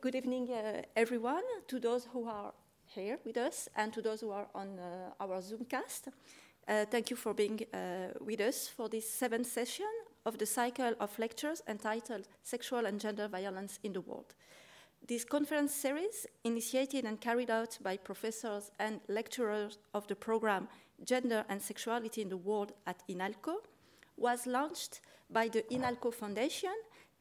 [0.00, 2.54] good evening, uh, everyone, to those who are
[2.86, 6.08] here with us and to those who are on uh, our Zoomcast.
[6.66, 9.90] Uh, thank you for being uh, with us for this seventh session
[10.24, 14.34] of the cycle of lectures entitled Sexual and Gender Violence in the World.
[15.06, 20.68] This conference series, initiated and carried out by professors and lecturers of the program
[21.04, 23.56] Gender and Sexuality in the World at INALCO,
[24.16, 26.72] was launched by the INALCO Foundation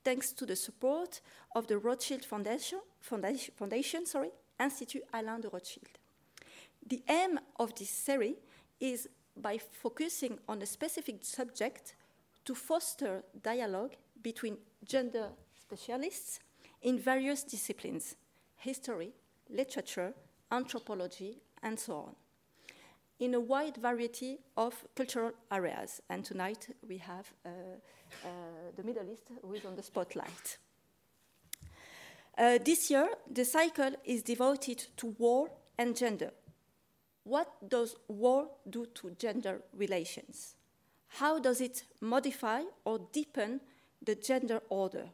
[0.04, 1.21] thanks to the support
[1.55, 5.97] of the Rothschild Foundation, Foundation, Foundation sorry, Institut Alain de Rothschild.
[6.87, 8.36] The aim of this series
[8.79, 11.96] is by focusing on a specific subject
[12.46, 16.39] to foster dialogue between gender specialists
[16.81, 18.15] in various disciplines
[18.56, 19.11] history,
[19.50, 20.14] literature,
[20.51, 22.15] anthropology, and so on,
[23.19, 26.01] in a wide variety of cultural areas.
[26.09, 28.29] And tonight we have uh, uh,
[28.75, 30.57] the Middle East who is on the spotlight.
[32.38, 36.31] Uh, this year, the cycle is devoted to war and gender.
[37.23, 40.56] What does war do to gender relations?
[41.09, 43.59] How does it modify or deepen
[44.02, 45.09] the gender order?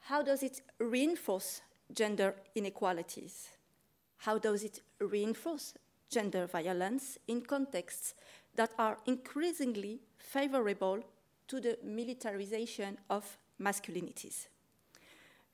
[0.00, 3.48] How does it reinforce gender inequalities?
[4.18, 5.74] How does it reinforce
[6.10, 8.14] gender violence in contexts
[8.54, 11.02] that are increasingly favorable
[11.48, 14.48] to the militarization of masculinities?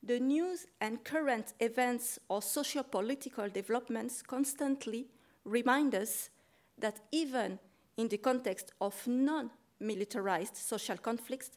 [0.02, 5.06] The news and current events or socio political developments constantly
[5.44, 6.30] remind us
[6.78, 7.58] that even
[7.96, 11.50] in the context of non militarized social conflicts,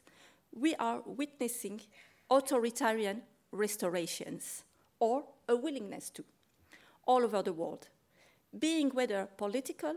[0.54, 1.80] we are witnessing
[2.30, 4.64] authoritarian restorations,
[5.00, 6.24] or a willingness to,
[7.06, 7.88] all over the world,
[8.58, 9.94] being whether political,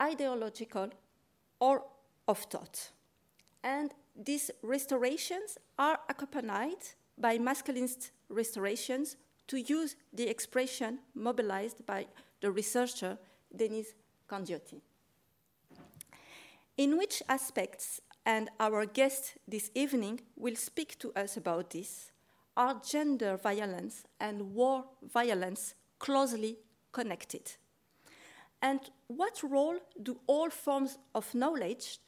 [0.00, 0.90] ideological,
[1.60, 1.84] or
[2.28, 2.90] of thought.
[3.62, 6.82] And these restorations are accompanied
[7.18, 9.16] by masculinist restorations,
[9.48, 12.06] to use the expression mobilized by
[12.40, 13.16] the researcher
[13.54, 13.94] Deniz
[14.28, 14.80] Kandiyoti.
[16.76, 22.10] In which aspects and our guest this evening will speak to us about this.
[22.56, 26.58] Are gender violence and war violence closely
[26.96, 27.46] connected?
[28.62, 31.98] And what role do all forms of knowledge,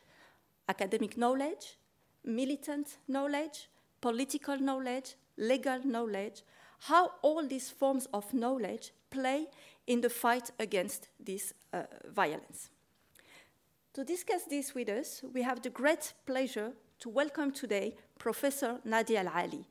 [0.66, 1.76] academic knowledge,
[2.24, 3.68] militant knowledge,
[4.00, 6.42] political knowledge, legal knowledge,
[6.90, 9.46] how all these forms of knowledge play
[9.86, 12.70] in the fight against this uh, violence?
[13.94, 19.16] To discuss this with us, we have the great pleasure to welcome today Professor Nadje
[19.16, 19.64] Al Ali.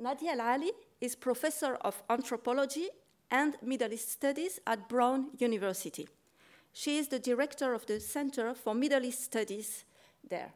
[0.00, 2.88] Nadje Al Ali is professor of anthropology
[3.34, 6.08] and Middle East Studies at Brown University.
[6.72, 9.84] She is the director of the Center for Middle East Studies
[10.30, 10.52] there.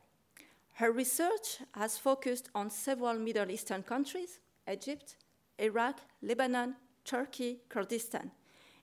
[0.75, 4.39] Her research has focused on several Middle Eastern countries
[4.71, 5.16] Egypt,
[5.59, 8.31] Iraq, Lebanon, Turkey, Kurdistan.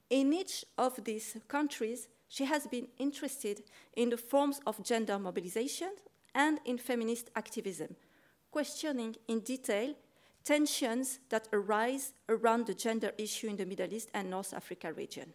[0.10, 3.64] In each of these countries, she has been interested
[3.96, 5.92] in the forms of gender mobilization
[6.34, 7.96] and in feminist activism,
[8.52, 9.96] questioning in detail
[10.46, 15.34] tensions that arise around the gender issue in the Middle East and North Africa region.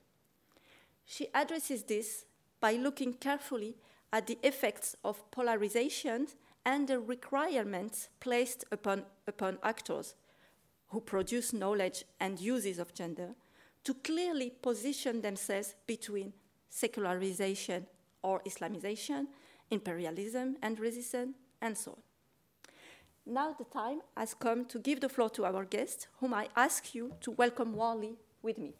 [1.04, 2.24] She addresses this
[2.60, 3.76] by looking carefully
[4.12, 6.28] at the effects of polarization
[6.64, 10.14] and the requirements placed upon, upon actors
[10.88, 13.34] who produce knowledge and uses of gender
[13.82, 16.32] to clearly position themselves between
[16.68, 17.86] secularization
[18.22, 19.26] or Islamization,
[19.70, 22.09] imperialism and resistance, and so on.
[23.26, 26.94] Now the time has come to give the floor to our guest, whom I ask
[26.94, 28.72] you to welcome warmly with me.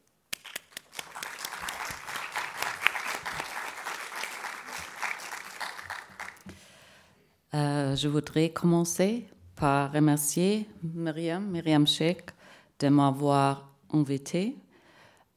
[7.52, 12.30] Euh, je voudrais commencer par remercier Myriam, Myriam Sheikh,
[12.78, 14.56] de m'avoir invité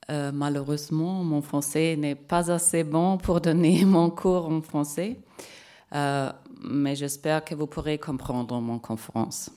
[0.09, 5.17] euh, malheureusement, mon français n'est pas assez bon pour donner mon cours en français,
[5.93, 6.31] euh,
[6.61, 9.49] mais j'espère que vous pourrez comprendre mon conférence.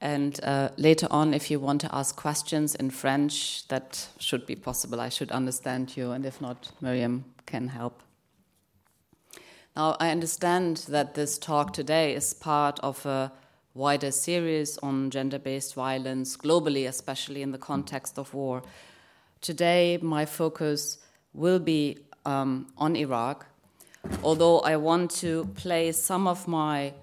[0.00, 4.56] And uh, later on, if you want to ask questions in French, that should be
[4.56, 5.00] possible.
[5.00, 8.02] I should understand you, and if not, Miriam can help.
[9.76, 13.30] Now, I understand that this talk today is part of a
[13.74, 18.62] wider series on gender based violence globally, especially in the context of war.
[19.40, 20.98] Today, my focus
[21.32, 23.46] will be um, on Iraq,
[24.22, 26.94] although I want to place some of my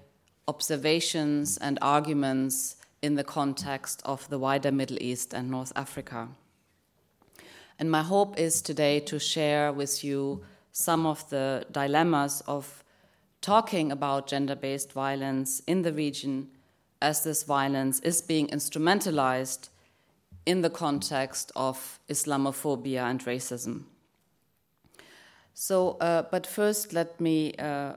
[0.48, 6.28] observations and arguments in the context of the wider Middle East and North Africa.
[7.78, 12.84] And my hope is today to share with you some of the dilemmas of
[13.40, 16.48] talking about gender based violence in the region
[17.00, 19.70] as this violence is being instrumentalized
[20.44, 23.84] in the context of Islamophobia and racism.
[25.54, 27.94] So, uh, but first, let me uh,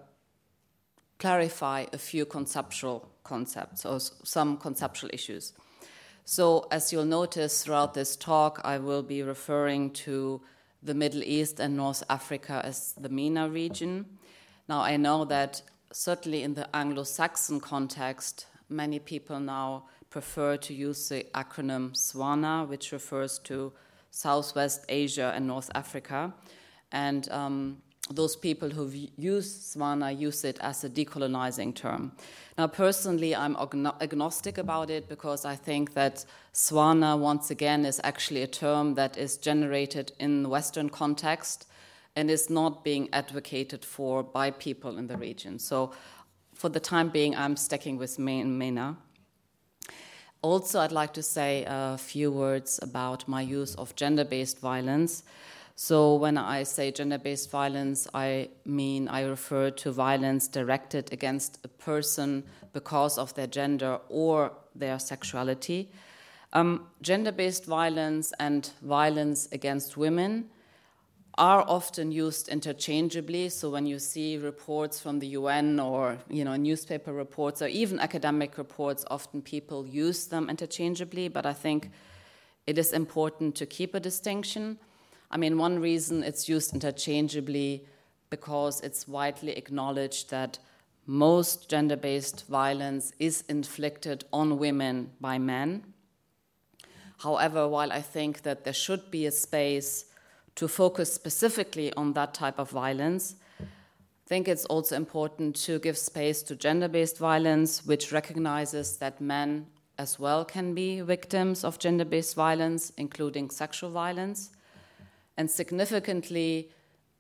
[1.20, 5.54] clarify a few conceptual concepts or some conceptual issues.
[6.26, 10.42] So, as you'll notice throughout this talk, I will be referring to
[10.82, 14.06] the Middle East and North Africa as the MENA region.
[14.68, 15.62] Now, I know that
[15.92, 22.68] certainly in the Anglo Saxon context, many people now prefer to use the acronym SWANA,
[22.68, 23.74] which refers to
[24.12, 26.34] Southwest Asia and North Africa.
[26.94, 32.12] And um, those people who use SWANA use it as a decolonizing term.
[32.58, 33.58] Now, personally, I'm
[34.02, 39.18] agnostic about it because I think that SWANA, once again, is actually a term that
[39.18, 41.68] is generated in Western context
[42.16, 45.58] and is not being advocated for by people in the region.
[45.60, 45.92] So,
[46.54, 48.96] for the time being, I'm sticking with MENA.
[50.44, 55.24] Also, I'd like to say a few words about my use of gender based violence.
[55.76, 61.60] So, when I say gender based violence, I mean I refer to violence directed against
[61.64, 62.44] a person
[62.74, 65.90] because of their gender or their sexuality.
[66.54, 70.50] Um, gender based violence and violence against women
[71.40, 73.50] are often used interchangeably.
[73.50, 78.00] So when you see reports from the UN or you know newspaper reports or even
[78.00, 81.30] academic reports, often people use them interchangeably.
[81.30, 81.90] But I think
[82.68, 84.78] it is important to keep a distinction.
[85.34, 87.88] I mean, one reason it's used interchangeably
[88.30, 90.60] because it's widely acknowledged that
[91.08, 95.86] most gender based violence is inflicted on women by men.
[97.18, 100.06] However, while I think that there should be a space
[100.54, 103.66] to focus specifically on that type of violence, I
[104.28, 109.66] think it's also important to give space to gender based violence, which recognizes that men
[109.98, 114.52] as well can be victims of gender based violence, including sexual violence.
[115.38, 116.70] And significantly,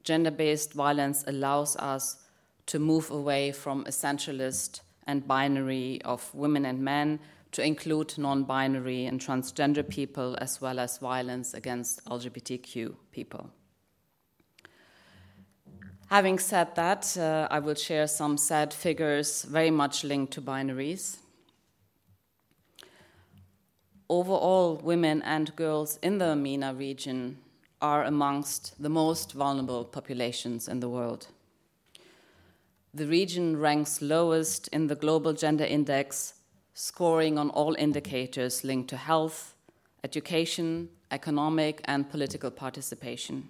[0.04, 2.18] gender based violence allows us
[2.68, 7.19] to move away from essentialist and binary of women and men
[7.51, 13.50] to include non binary and transgender people, as well as violence against LGBTQ people.
[16.10, 21.18] Having said that, uh, I will share some sad figures very much linked to binaries.
[24.10, 27.39] Overall, women and girls in the MENA region
[27.83, 31.27] are amongst the most vulnerable populations in the world.
[32.94, 36.35] The region ranks lowest in the Global Gender Index,
[36.74, 39.53] scoring on all indicators linked to health,
[40.03, 43.50] education, economic, and political participation.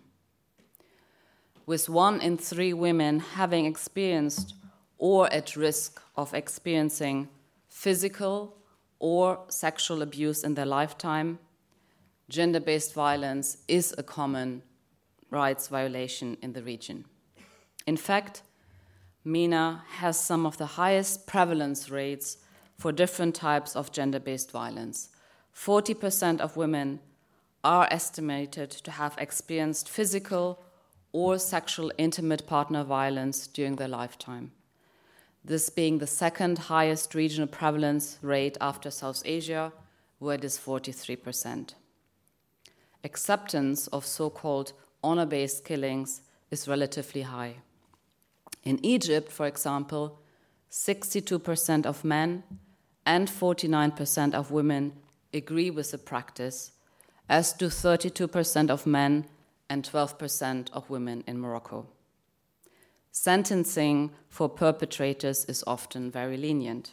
[1.66, 4.56] With one in three women having experienced
[4.98, 7.30] or at risk of experiencing
[7.70, 8.58] physical
[9.00, 11.38] or sexual abuse in their lifetime,
[12.30, 14.64] gender based violence is a common
[15.30, 17.06] rights violation in the region.
[17.86, 18.44] In fact,
[19.26, 22.38] MENA has some of the highest prevalence rates
[22.78, 25.10] for different types of gender based violence.
[25.56, 27.00] 40% of women
[27.64, 30.60] are estimated to have experienced physical
[31.12, 34.52] or sexual intimate partner violence during their lifetime.
[35.46, 39.72] This being the second highest regional prevalence rate after South Asia,
[40.20, 41.74] where it is 43%
[43.04, 47.56] acceptance of so called honor based killings is relatively high.
[48.64, 50.20] In Egypt, for example,
[50.72, 52.44] 62% of men
[53.06, 54.94] and 49% of women
[55.34, 56.72] agree with the practice,
[57.28, 59.26] as do 32% of men
[59.70, 61.88] and 12% of women in Morocco.
[63.12, 66.92] Sentencing for perpetrators is often very lenient.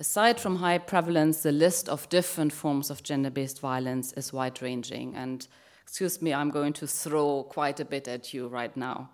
[0.00, 4.62] Aside from high prevalence, the list of different forms of gender based violence is wide
[4.62, 5.16] ranging.
[5.16, 5.44] And
[5.82, 9.10] excuse me, I'm going to throw quite a bit at you right now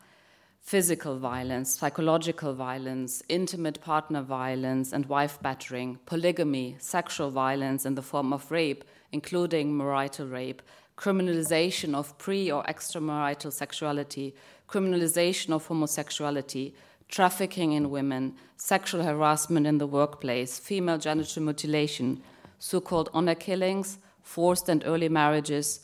[0.60, 8.02] physical violence, psychological violence, intimate partner violence, and wife battering, polygamy, sexual violence in the
[8.02, 10.62] form of rape, including marital rape,
[10.96, 14.34] criminalization of pre or extramarital sexuality,
[14.68, 16.74] criminalization of homosexuality,
[17.08, 22.22] trafficking in women, sexual harassment in the workplace, female genital mutilation,
[22.58, 25.80] so called honor killings, forced and early marriages,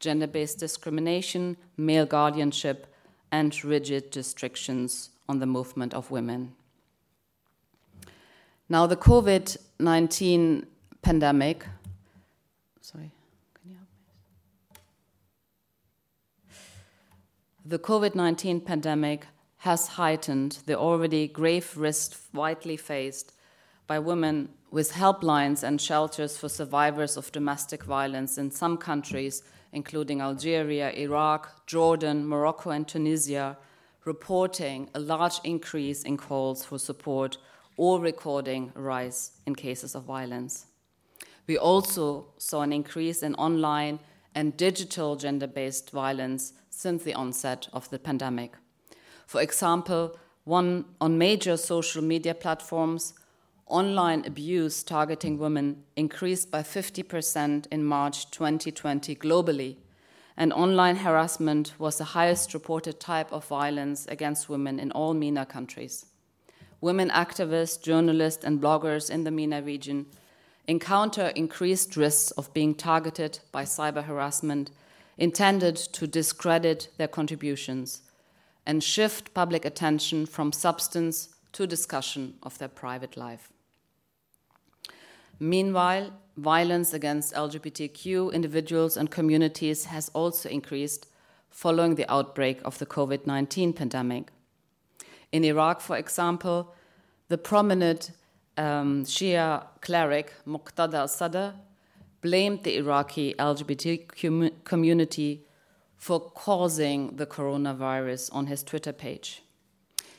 [0.00, 2.86] gender based discrimination, male guardianship,
[3.30, 6.54] and rigid restrictions on the movement of women.
[8.68, 10.66] Now, the COVID 19
[11.02, 11.66] pandemic,
[12.80, 13.10] sorry,
[13.54, 13.88] can you help
[16.48, 16.56] me?
[17.66, 19.26] The COVID 19 pandemic
[19.64, 23.32] has heightened the already grave risks widely faced
[23.86, 29.42] by women with helplines and shelters for survivors of domestic violence in some countries,
[29.72, 33.56] including Algeria, Iraq, Jordan, Morocco, and Tunisia,
[34.04, 37.38] reporting a large increase in calls for support
[37.78, 40.66] or recording rise in cases of violence.
[41.46, 43.98] We also saw an increase in online
[44.34, 48.56] and digital gender based violence since the onset of the pandemic.
[49.26, 53.14] For example, one on major social media platforms,
[53.66, 59.76] online abuse targeting women increased by 50% in March 2020 globally,
[60.36, 65.46] and online harassment was the highest reported type of violence against women in all MENA
[65.46, 66.06] countries.
[66.80, 70.06] Women activists, journalists, and bloggers in the MENA region
[70.66, 74.70] encounter increased risks of being targeted by cyber harassment
[75.16, 78.02] intended to discredit their contributions
[78.66, 83.50] and shift public attention from substance to discussion of their private life.
[85.38, 91.06] Meanwhile, violence against LGBTQ individuals and communities has also increased
[91.50, 94.30] following the outbreak of the COVID 19 pandemic.
[95.32, 96.74] In Iraq, for example,
[97.28, 98.10] the prominent
[98.56, 101.54] um, Shia cleric Muqtada al Sadr
[102.20, 105.44] blamed the Iraqi LGBT community
[106.04, 109.42] for causing the coronavirus on his Twitter page.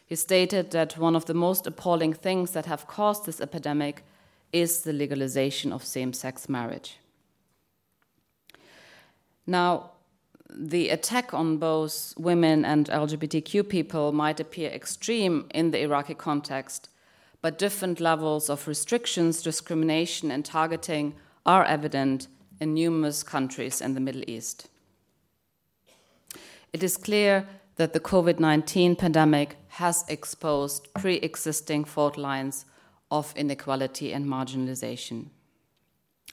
[0.03, 4.03] He stated that one of the most appalling things that have caused this epidemic
[4.51, 6.97] is the legalization of same sex marriage.
[9.45, 9.91] Now,
[10.49, 16.89] the attack on both women and LGBTQ people might appear extreme in the Iraqi context,
[17.43, 21.13] but different levels of restrictions, discrimination, and targeting
[21.45, 22.27] are evident
[22.59, 24.67] in numerous countries in the Middle East.
[26.75, 32.65] It is clear that the COVID 19 pandemic has exposed pre existing fault lines
[33.09, 35.27] of inequality and marginalization.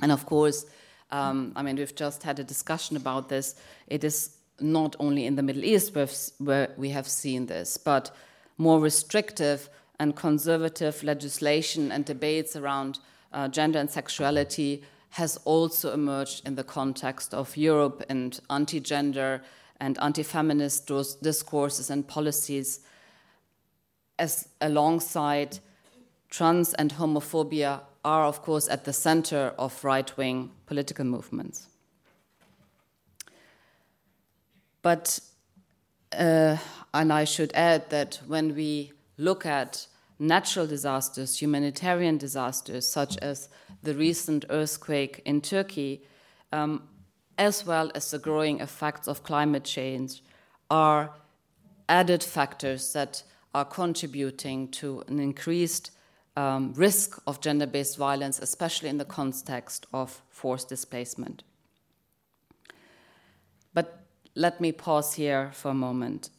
[0.00, 0.66] And of course,
[1.12, 3.54] um, I mean, we've just had a discussion about this.
[3.86, 5.94] It is not only in the Middle East
[6.38, 8.10] where we have seen this, but
[8.58, 9.70] more restrictive
[10.00, 12.98] and conservative legislation and debates around
[13.32, 19.40] uh, gender and sexuality has also emerged in the context of Europe and anti gender
[19.82, 20.86] and anti feminist
[21.22, 22.80] discourses and policies,
[24.16, 25.58] as alongside
[26.30, 31.66] trans and homophobia are, of course, at the center of right wing political movements.
[34.82, 35.18] But,
[36.16, 36.58] uh,
[36.94, 39.88] and I should add that when we look at
[40.20, 43.48] natural disasters, humanitarian disasters, such as
[43.82, 46.02] the recent earthquake in Turkey,
[46.52, 46.88] um,
[47.38, 50.22] as well as the growing effects of climate change,
[50.70, 51.14] are
[51.88, 53.22] added factors that
[53.54, 55.90] are contributing to an increased
[56.36, 61.42] um, risk of gender based violence, especially in the context of forced displacement.
[63.74, 66.30] But let me pause here for a moment.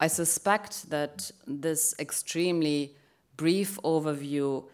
[0.00, 2.96] I suspect that this extremely
[3.36, 4.64] brief overview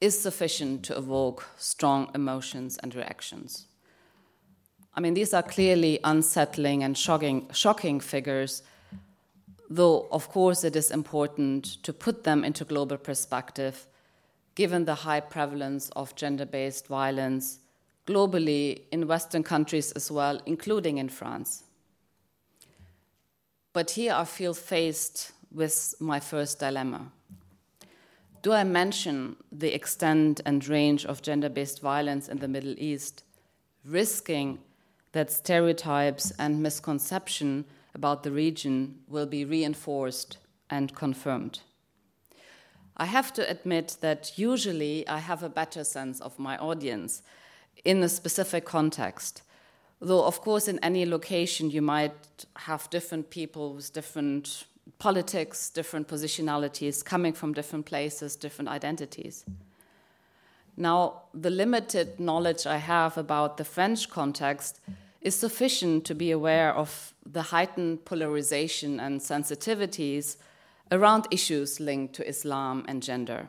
[0.00, 3.66] is sufficient to evoke strong emotions and reactions.
[4.96, 8.62] I mean, these are clearly unsettling and shocking, shocking figures,
[9.68, 13.86] though, of course, it is important to put them into global perspective,
[14.54, 17.58] given the high prevalence of gender based violence
[18.06, 21.64] globally in Western countries as well, including in France.
[23.72, 27.12] But here I feel faced with my first dilemma
[28.46, 33.24] do I mention the extent and range of gender based violence in the Middle East,
[33.84, 34.60] risking
[35.16, 40.36] that stereotypes and misconception about the region will be reinforced
[40.68, 41.60] and confirmed?
[42.98, 47.22] I have to admit that usually I have a better sense of my audience
[47.82, 49.40] in a specific context.
[50.00, 54.64] Though, of course, in any location, you might have different people with different
[54.98, 59.46] politics, different positionalities, coming from different places, different identities.
[60.76, 64.80] Now, the limited knowledge I have about the French context
[65.26, 70.36] is sufficient to be aware of the heightened polarization and sensitivities
[70.92, 73.48] around issues linked to Islam and gender.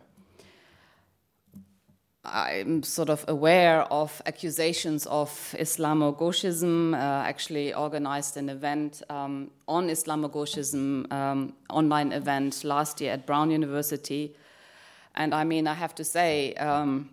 [2.25, 5.29] I'm sort of aware of accusations of
[5.59, 6.93] Islamogauchism.
[6.93, 13.51] Uh, actually, organized an event um, on Islamogauchism, um, online event last year at Brown
[13.51, 14.35] University,
[15.13, 17.11] and I mean, I have to say, um,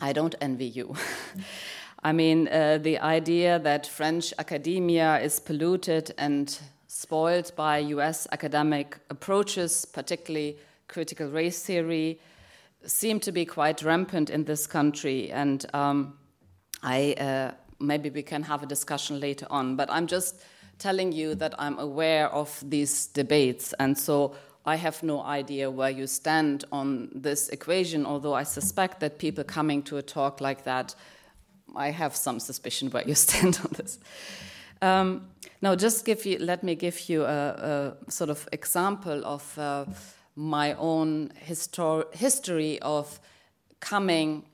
[0.00, 0.96] I don't envy you.
[2.02, 8.26] I mean, uh, the idea that French academia is polluted and spoiled by U.S.
[8.32, 12.18] academic approaches, particularly critical race theory
[12.86, 16.14] seem to be quite rampant in this country, and um,
[16.82, 19.76] I uh, maybe we can have a discussion later on.
[19.76, 20.40] But I'm just
[20.78, 25.90] telling you that I'm aware of these debates, and so I have no idea where
[25.90, 28.06] you stand on this equation.
[28.06, 30.94] Although I suspect that people coming to a talk like that,
[31.76, 33.98] I have some suspicion where you stand on this.
[34.80, 35.28] Um,
[35.60, 39.58] now, just give you, let me give you a, a sort of example of.
[39.58, 39.84] Uh,
[40.34, 43.20] my own histor- history of
[43.80, 44.44] coming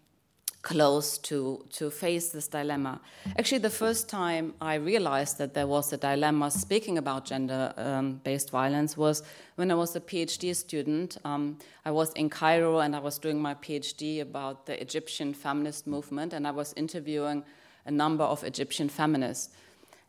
[0.63, 3.01] close to, to face this dilemma.
[3.39, 8.21] Actually, the first time I realized that there was a dilemma speaking about gender um,
[8.25, 9.23] based violence was
[9.57, 11.17] when I was a PhD student.
[11.25, 15.87] Um, I was in Cairo and I was doing my PhD about the Egyptian feminist
[15.87, 17.45] movement, and I was interviewing
[17.87, 19.51] a number of Egyptian feminists.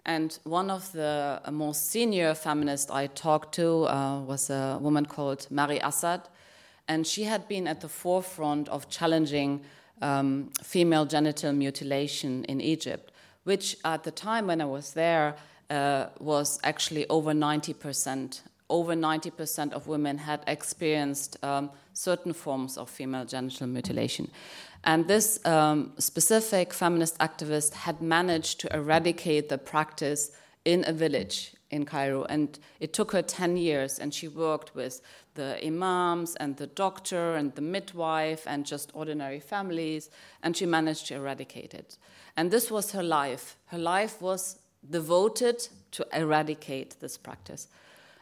[0.06, 5.46] And one of the most senior feminists I talked to uh, was a woman called
[5.52, 6.22] Marie Assaad.
[6.88, 9.62] And she had been at the forefront of challenging
[10.02, 13.12] um, female genital mutilation in Egypt,
[13.44, 15.36] which at the time when I was there
[15.70, 18.42] uh, was actually over 90%.
[18.70, 24.30] Over 90% of women had experienced um, certain forms of female genital mutilation.
[24.84, 30.32] And this um, specific feminist activist had managed to eradicate the practice
[30.66, 32.24] in a village in Cairo.
[32.26, 35.02] And it took her 10 years, and she worked with
[35.36, 40.10] the imams and the doctor and the midwife and just ordinary families,
[40.44, 41.98] and she managed to eradicate it.
[42.36, 43.58] And this was her life.
[43.68, 44.60] Her life was
[44.90, 47.68] devoted to eradicate this practice.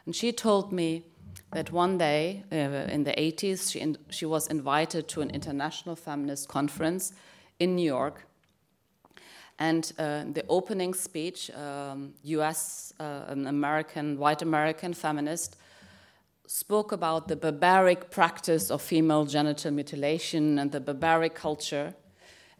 [0.06, 1.04] And she told me
[1.52, 5.96] that one day uh, in the 80s, she, in, she was invited to an international
[5.96, 7.12] feminist conference
[7.58, 8.27] in New York.
[9.58, 15.56] And uh, the opening speech, um, US, uh, an American, white American feminist,
[16.46, 21.94] spoke about the barbaric practice of female genital mutilation and the barbaric culture,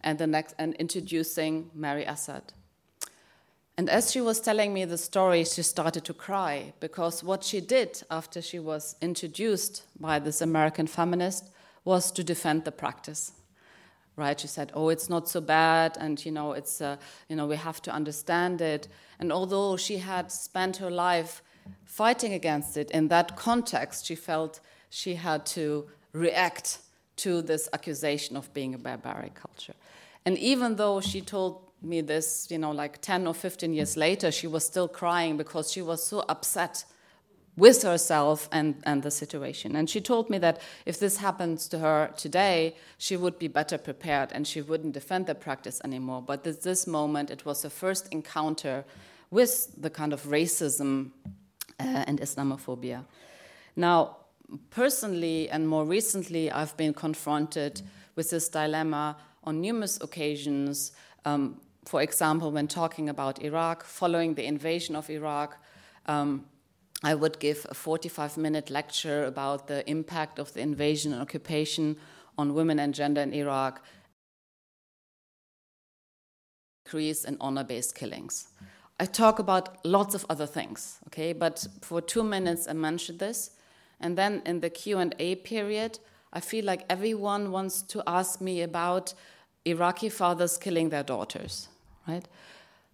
[0.03, 2.43] and, the next, and introducing Marie Assaad.
[3.77, 7.61] And as she was telling me the story, she started to cry because what she
[7.61, 11.49] did after she was introduced by this American feminist
[11.85, 13.33] was to defend the practice.
[14.19, 14.39] Right?
[14.39, 16.97] She said, "Oh, it's not so bad, and you know, it's uh,
[17.29, 18.89] you know, we have to understand it."
[19.21, 21.43] And although she had spent her life
[21.85, 26.79] fighting against it in that context, she felt she had to react
[27.17, 29.75] to this accusation of being a barbaric culture.
[30.25, 34.31] And even though she told me this, you know, like 10 or 15 years later,
[34.31, 36.85] she was still crying because she was so upset
[37.59, 39.75] with herself and, and the situation.
[39.75, 43.77] And she told me that if this happens to her today, she would be better
[43.77, 46.23] prepared and she wouldn't defend the practice anymore.
[46.23, 48.85] But at this moment, it was the first encounter
[49.31, 51.11] with the kind of racism
[51.81, 53.05] uh, and Islamophobia.
[53.75, 54.17] Now,
[54.71, 57.83] personally and more recently, I've been confronted
[58.15, 60.93] with this dilemma on numerous occasions.
[61.25, 65.57] Um, for example, when talking about Iraq, following the invasion of Iraq,
[66.07, 66.45] um,
[67.03, 71.97] I would give a 45 minute lecture about the impact of the invasion and occupation
[72.37, 73.85] on women and gender in Iraq,
[76.85, 78.49] increase in honor based killings.
[78.99, 83.51] I talk about lots of other things, okay, but for two minutes I mentioned this.
[84.01, 85.99] And then in the Q&A period,
[86.33, 89.15] I feel like everyone wants to ask me about
[89.65, 91.69] Iraqi fathers killing their daughters
[92.09, 92.27] right?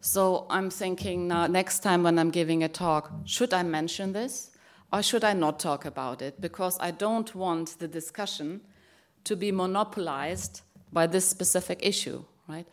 [0.06, 4.50] So I'm thinking now, next time when I'm giving a talk, should I mention this
[4.92, 6.42] or should I not talk about it?
[6.42, 8.60] Because I don't want the discussion
[9.24, 10.60] to be monopolized
[10.92, 12.66] by this specific issue, right?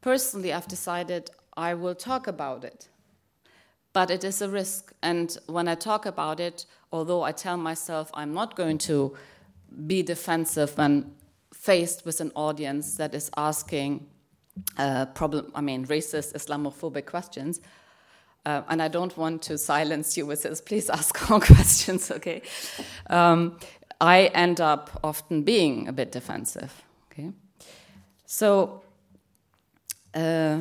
[0.00, 2.88] Personally, I've decided I will talk about it,
[3.92, 4.94] but it is a risk.
[5.02, 9.14] And when I talk about it, although I tell myself I'm not going to
[9.86, 11.12] be defensive when
[11.52, 14.06] faced with an audience that is asking
[14.76, 17.60] uh, problem, I mean, racist, Islamophobic questions.
[18.46, 20.60] Uh, and I don't want to silence you with this.
[20.60, 22.42] Please ask more questions, okay?
[23.10, 23.58] Um,
[24.00, 26.72] I end up often being a bit defensive,
[27.10, 27.32] okay?
[28.26, 28.82] So
[30.14, 30.60] uh,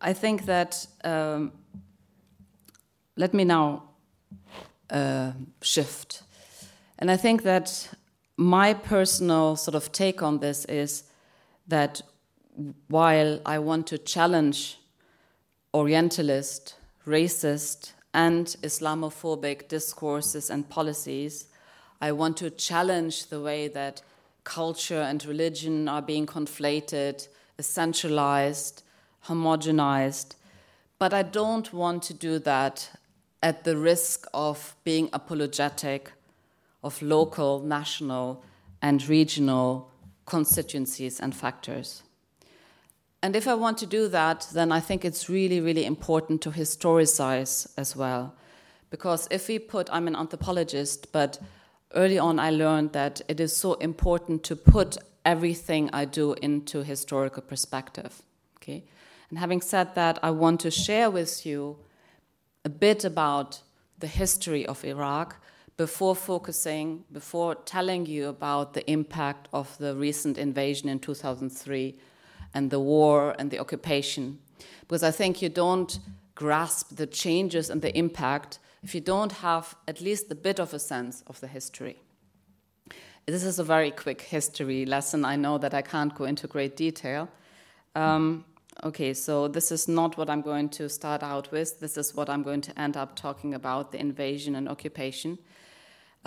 [0.00, 1.52] I think that um,
[3.16, 3.82] let me now
[4.90, 6.22] uh, shift.
[6.98, 7.90] And I think that
[8.36, 11.07] my personal sort of take on this is
[11.68, 12.02] that
[12.88, 14.78] while I want to challenge
[15.74, 16.74] Orientalist,
[17.06, 21.46] racist, and Islamophobic discourses and policies,
[22.00, 24.02] I want to challenge the way that
[24.44, 27.28] culture and religion are being conflated,
[27.58, 28.82] essentialized,
[29.26, 30.36] homogenized.
[30.98, 32.90] But I don't want to do that
[33.42, 36.12] at the risk of being apologetic
[36.82, 38.42] of local, national,
[38.80, 39.90] and regional
[40.28, 42.02] constituencies and factors.
[43.22, 46.50] And if I want to do that, then I think it's really, really important to
[46.50, 48.34] historicize as well.
[48.90, 51.38] Because if we put, I'm an anthropologist, but
[51.94, 56.84] early on I learned that it is so important to put everything I do into
[56.84, 58.22] historical perspective.
[58.56, 58.84] Okay?
[59.30, 61.76] And having said that, I want to share with you
[62.64, 63.60] a bit about
[63.98, 65.36] the history of Iraq
[65.78, 71.94] before focusing, before telling you about the impact of the recent invasion in 2003
[72.52, 74.40] and the war and the occupation.
[74.80, 76.00] Because I think you don't
[76.34, 80.74] grasp the changes and the impact if you don't have at least a bit of
[80.74, 81.96] a sense of the history.
[83.26, 85.24] This is a very quick history lesson.
[85.24, 87.28] I know that I can't go into great detail.
[87.94, 88.44] Um,
[88.82, 91.78] okay, so this is not what I'm going to start out with.
[91.78, 95.38] This is what I'm going to end up talking about the invasion and occupation.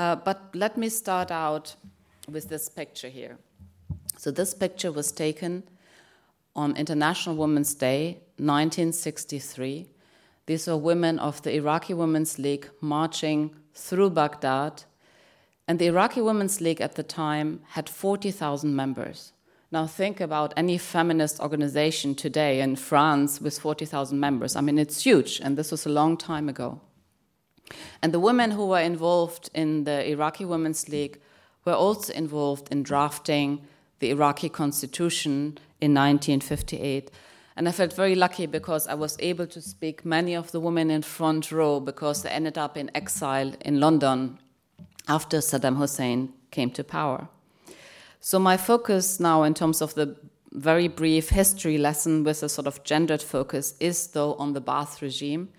[0.02, 1.76] Uh, but let me start out
[2.28, 3.38] with this picture here.
[4.18, 5.62] So, this picture was taken
[6.56, 9.86] on International Women's Day, 1963.
[10.48, 14.86] These were women of the Iraqi Women's League marching through Baghdad
[15.68, 19.34] and the Iraqi Women's League at the time had 40,000 members.
[19.72, 24.56] Now, think about any feminist organization today in France with 40,000 members.
[24.56, 26.82] I mean, it's huge, and this was a long time ago.
[28.02, 31.20] And the women who were involved in the Iraqi Women's League
[31.66, 33.62] were also involved in drafting
[34.00, 37.12] the Iraqi constitution in 1958.
[37.56, 40.90] And I felt very lucky because I was able to speak many of the women
[40.90, 44.40] in front row because they ended up in exile in London
[45.08, 47.28] after Saddam Hussein came to power.
[48.20, 50.16] So, my focus now, in terms of the
[50.52, 55.02] very brief history lesson with a sort of gendered focus, is though on the Ba'ath
[55.02, 55.50] regime.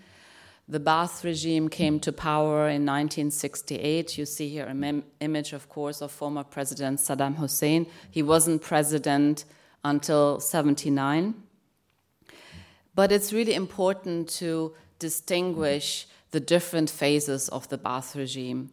[0.68, 4.16] The Ba'ath regime came to power in 1968.
[4.16, 7.86] You see here an image, of course, of former President Saddam Hussein.
[8.10, 9.44] He wasn't president
[9.84, 11.34] until 79.
[12.94, 18.70] But it's really important to distinguish the different phases of the Ba'ath regime.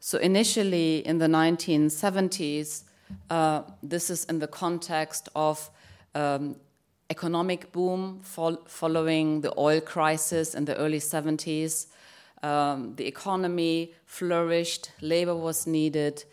[0.00, 2.82] So, initially in the 1970s,
[3.30, 5.70] uh, this is in the context of
[6.14, 6.56] um,
[7.16, 11.74] economic boom fol- following the oil crisis in the early 70s.
[12.42, 16.24] Um, the economy flourished, labor was needed,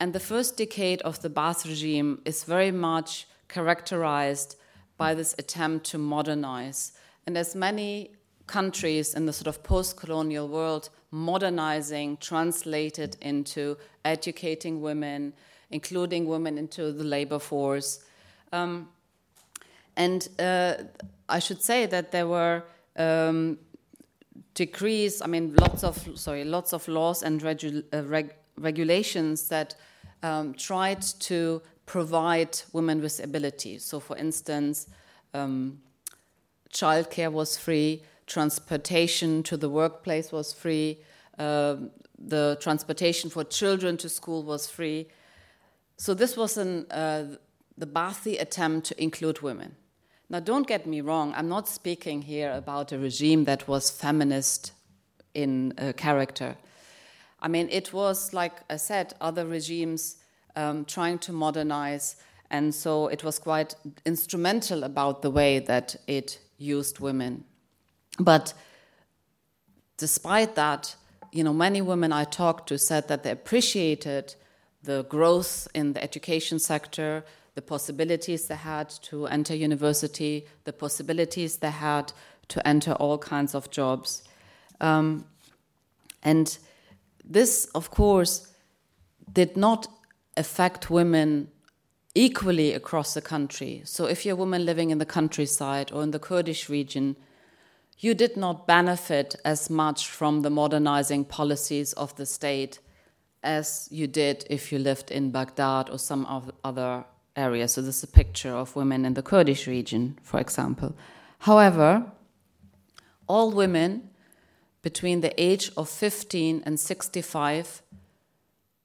[0.00, 4.56] and the first decade of the Ba'ath regime is very much characterized
[4.96, 6.92] by this attempt to modernize.
[7.26, 8.10] And as many
[8.46, 15.32] countries in the sort of post colonial world modernizing translated into educating women,
[15.70, 18.04] including women into the labor force.
[18.52, 18.88] Um,
[19.96, 20.74] and uh,
[21.28, 22.62] I should say that there were
[22.96, 23.58] um,
[24.54, 29.74] decrees, I mean, lots of, sorry, lots of laws and regu uh, reg regulations that
[30.22, 33.78] um, tried to provide women with ability.
[33.78, 34.88] So, for instance,
[35.34, 35.80] um,
[36.72, 40.98] childcare was free, transportation to the workplace was free,
[41.38, 41.76] uh,
[42.18, 45.06] the transportation for children to school was free.
[45.96, 47.36] So this was an, uh,
[47.76, 49.76] the Ba'athi attempt to include women.
[50.28, 54.72] Now, don't get me wrong, I'm not speaking here about a regime that was feminist
[55.34, 56.56] in uh, character.
[57.40, 60.16] I mean, it was, like I said, other regimes
[60.56, 62.16] um, trying to modernize,
[62.50, 67.44] and so it was quite instrumental about the way that it used women.
[68.18, 68.52] But
[69.96, 70.96] despite that,
[71.30, 74.34] you know, many women I talked to said that they appreciated
[74.82, 77.24] the growth in the education sector,
[77.56, 82.12] the possibilities they had to enter university, the possibilities they had
[82.48, 84.22] to enter all kinds of jobs.
[84.78, 85.24] Um,
[86.22, 86.56] and
[87.24, 88.52] this, of course,
[89.32, 89.88] did not
[90.36, 91.48] affect women
[92.14, 93.80] equally across the country.
[93.84, 97.16] So if you're a woman living in the countryside or in the Kurdish region,
[97.98, 102.80] you did not benefit as much from the modernizing policies of the state
[103.42, 107.68] as you did if you lived in Baghdad or some other area.
[107.68, 110.96] So, this is a picture of women in the Kurdish region, for example.
[111.40, 112.10] However,
[113.28, 114.10] all women
[114.82, 117.82] between the age of 15 and 65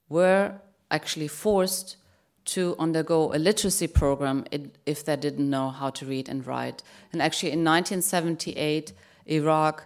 [0.10, 0.54] were
[0.90, 1.96] actually forced
[2.44, 4.46] to undergo a literacy program
[4.86, 6.82] if they didn't know how to read and write.
[7.14, 8.94] And actually, in 1978,
[9.28, 9.86] Iraq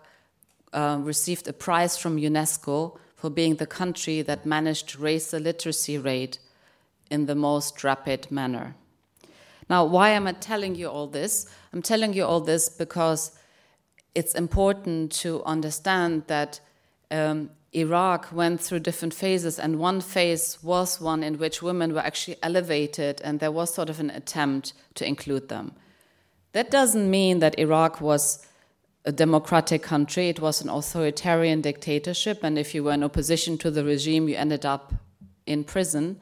[0.73, 5.39] uh, received a prize from UNESCO for being the country that managed to raise the
[5.39, 6.39] literacy rate
[7.09, 8.75] in the most rapid manner.
[9.69, 11.47] Now, why am I telling you all this?
[11.73, 13.31] I'm telling you all this because
[14.13, 16.59] it's important to understand that
[17.11, 21.99] um, Iraq went through different phases, and one phase was one in which women were
[21.99, 25.73] actually elevated, and there was sort of an attempt to include them.
[26.53, 28.47] That doesn't mean that Iraq was
[29.03, 33.69] a democratic country, it was an authoritarian dictatorship, and if you were in opposition to
[33.69, 34.93] the regime, you ended up
[35.45, 36.19] in prison.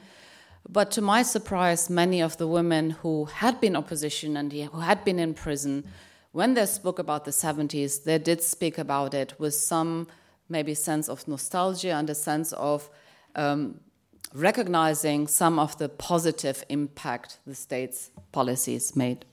[0.67, 5.03] But to my surprise, many of the women who had been opposition and who had
[5.03, 5.83] been in prison,
[6.31, 10.07] when they spoke about the 70s, they did speak about it with some
[10.49, 12.89] maybe sense of nostalgia and a sense of
[13.35, 13.79] um,
[14.33, 19.25] recognizing some of the positive impact the state's policies made.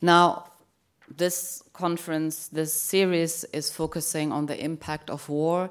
[0.00, 0.52] Now,
[1.14, 5.70] this conference, this series is focusing on the impact of war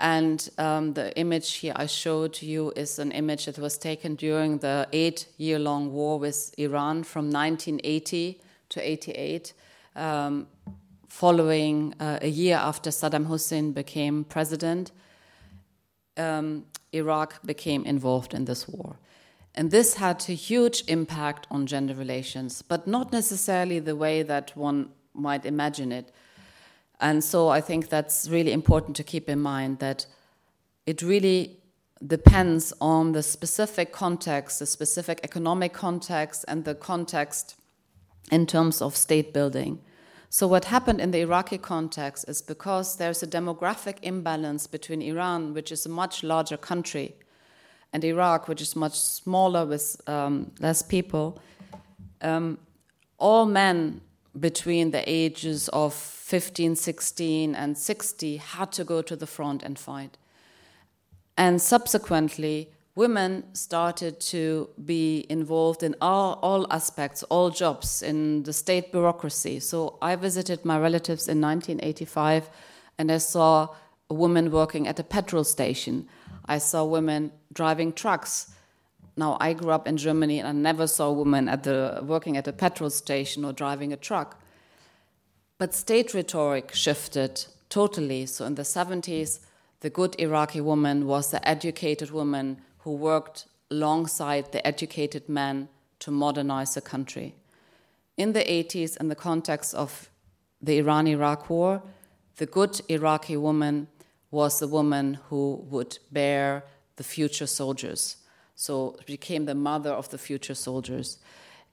[0.00, 4.58] and um, the image here I showed you is an image that was taken during
[4.58, 9.52] the eight year long war with Iran from 1980 to 88,
[9.96, 10.46] um,
[11.08, 14.92] following uh, a year after Saddam Hussein became president.
[16.16, 18.98] Um, Iraq became involved in this war.
[19.54, 24.56] And this had a huge impact on gender relations, but not necessarily the way that
[24.56, 26.12] one might imagine it.
[27.00, 30.06] And so I think that's really important to keep in mind that
[30.86, 31.58] it really
[32.06, 37.56] depends on the specific context, the specific economic context, and the context
[38.30, 39.80] in terms of state building.
[40.30, 45.54] So, what happened in the Iraqi context is because there's a demographic imbalance between Iran,
[45.54, 47.16] which is a much larger country,
[47.92, 51.40] and Iraq, which is much smaller with um, less people,
[52.20, 52.58] um,
[53.18, 54.02] all men
[54.38, 59.78] between the ages of 15, 16, and 60 had to go to the front and
[59.78, 60.16] fight.
[61.36, 68.52] And subsequently, women started to be involved in all, all aspects, all jobs in the
[68.52, 69.60] state bureaucracy.
[69.60, 72.50] So I visited my relatives in 1985
[72.98, 73.68] and I saw
[74.10, 76.08] a woman working at a petrol station.
[76.46, 78.52] I saw women driving trucks.
[79.18, 82.36] Now I grew up in Germany and I never saw a woman at the working
[82.36, 84.40] at a petrol station or driving a truck.
[85.58, 88.26] But state rhetoric shifted totally.
[88.26, 89.40] So in the 70s,
[89.80, 96.12] the good Iraqi woman was the educated woman who worked alongside the educated man to
[96.12, 97.34] modernize the country.
[98.16, 100.10] In the 80s, in the context of
[100.62, 101.82] the Iran Iraq war,
[102.36, 103.88] the good Iraqi woman
[104.30, 106.62] was the woman who would bear
[106.96, 108.18] the future soldiers.
[108.60, 111.18] So became the mother of the future soldiers.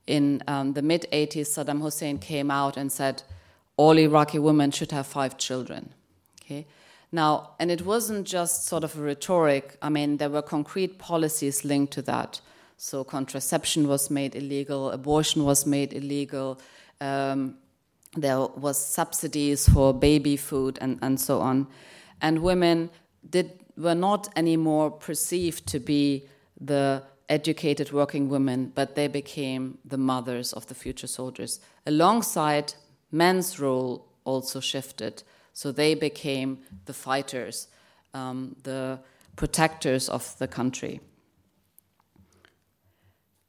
[0.05, 3.23] In um, the mid 80s, Saddam Hussein came out and said
[3.75, 5.95] all Iraqi women should have five children.
[6.43, 6.67] Okay?
[7.11, 11.65] Now, and it wasn't just sort of a rhetoric, I mean, there were concrete policies
[11.65, 12.39] linked to that.
[12.77, 16.61] So contraception was made illegal, abortion was made illegal,
[17.01, 17.55] um,
[18.15, 21.65] there was subsidies for baby food and, and so on.
[22.21, 22.91] And women
[23.27, 26.27] did were not anymore perceived to be
[26.59, 31.59] the educated working women, but they became the mothers of the future soldiers.
[31.85, 32.73] Alongside,
[33.11, 35.23] men's role also shifted.
[35.53, 37.67] So they became the fighters,
[38.13, 38.99] um, the
[39.35, 40.99] protectors of the country.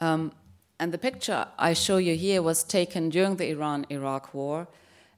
[0.01, 0.33] Um,
[0.79, 4.69] and the picture I show you here was taken during the Iran Iraq war,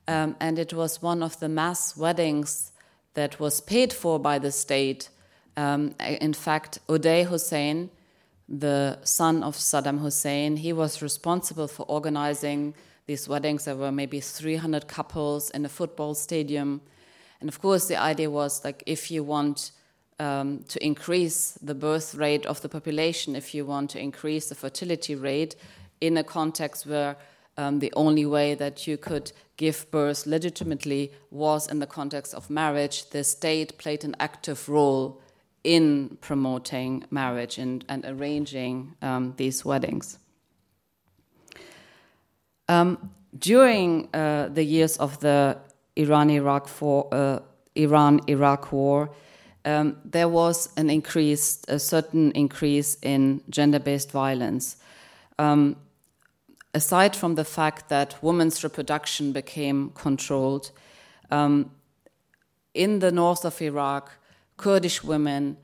[0.07, 2.73] um, and it was one of the mass weddings
[3.15, 5.11] that was paid for by the state.
[5.59, 7.91] Um, in fact, Uday Hussein,
[8.49, 12.75] the son of Saddam Hussein, he was responsible for organizing
[13.07, 13.65] these weddings.
[13.65, 16.81] There were maybe 300 couples in a football stadium.
[17.41, 19.73] And of course, the idea was like if you want
[20.21, 24.55] um, to increase the birth rate of the population, if you want to increase the
[24.55, 25.57] fertility rate
[26.01, 27.17] in a context where
[27.57, 32.49] um, the only way that you could give birth legitimately was in the context of
[32.49, 33.11] marriage.
[33.11, 35.21] The state played an active role
[35.65, 40.19] in promoting marriage and, and arranging um, these weddings.
[42.69, 45.59] Um, during uh, the years of the
[45.97, 47.41] Iran-Iraq uh,
[47.75, 49.11] Iran-Iraq war,
[49.65, 54.77] um, there was an increase, a certain increase in gender-based violence.
[55.39, 55.77] Um,
[56.75, 60.71] aside from the fact that women's reproduction became controlled,
[61.31, 61.71] um,
[62.75, 64.18] in the north of Iraq,
[64.59, 65.57] Kurdish women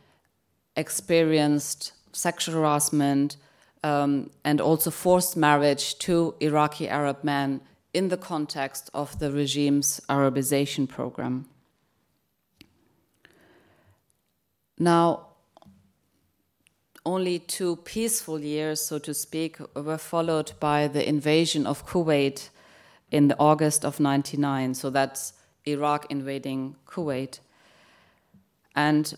[0.77, 3.37] experienced sexual harassment
[3.83, 7.61] um, and also forced marriage to Iraqi Arab men
[7.93, 11.47] in the context of the regime's Arabization program.
[14.79, 15.27] Now,
[17.07, 22.49] only two peaceful years, so to speak, were followed by the invasion of Kuwait
[23.11, 24.75] in the August of 99.
[24.75, 25.35] So that's
[25.67, 27.41] Iraq invading Kuwait.
[28.75, 29.15] And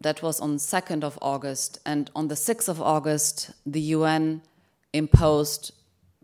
[0.00, 1.78] that was on 2nd of August.
[1.86, 4.42] And on the 6th of August, the UN
[4.92, 5.72] imposed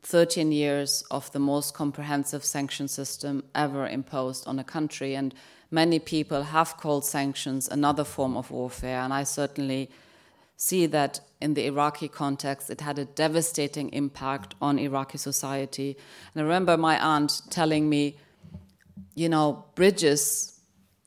[0.02, 5.14] 13 years of the most comprehensive sanction system ever imposed on a country.
[5.14, 5.34] And
[5.70, 9.00] many people have called sanctions another form of warfare.
[9.00, 9.90] And I certainly
[10.56, 15.96] see that in the Iraqi context, it had a devastating impact on Iraqi society.
[16.34, 18.16] And I remember my aunt telling me,
[19.14, 20.51] you know, bridges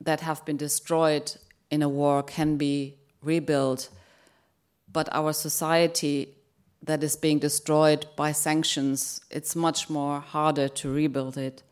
[0.01, 1.33] that have been destroyed
[1.71, 3.89] in a war can be rebuilt,
[4.91, 6.35] but our society
[6.83, 11.63] that is being destroyed by sanctions, it's much more harder to rebuild it.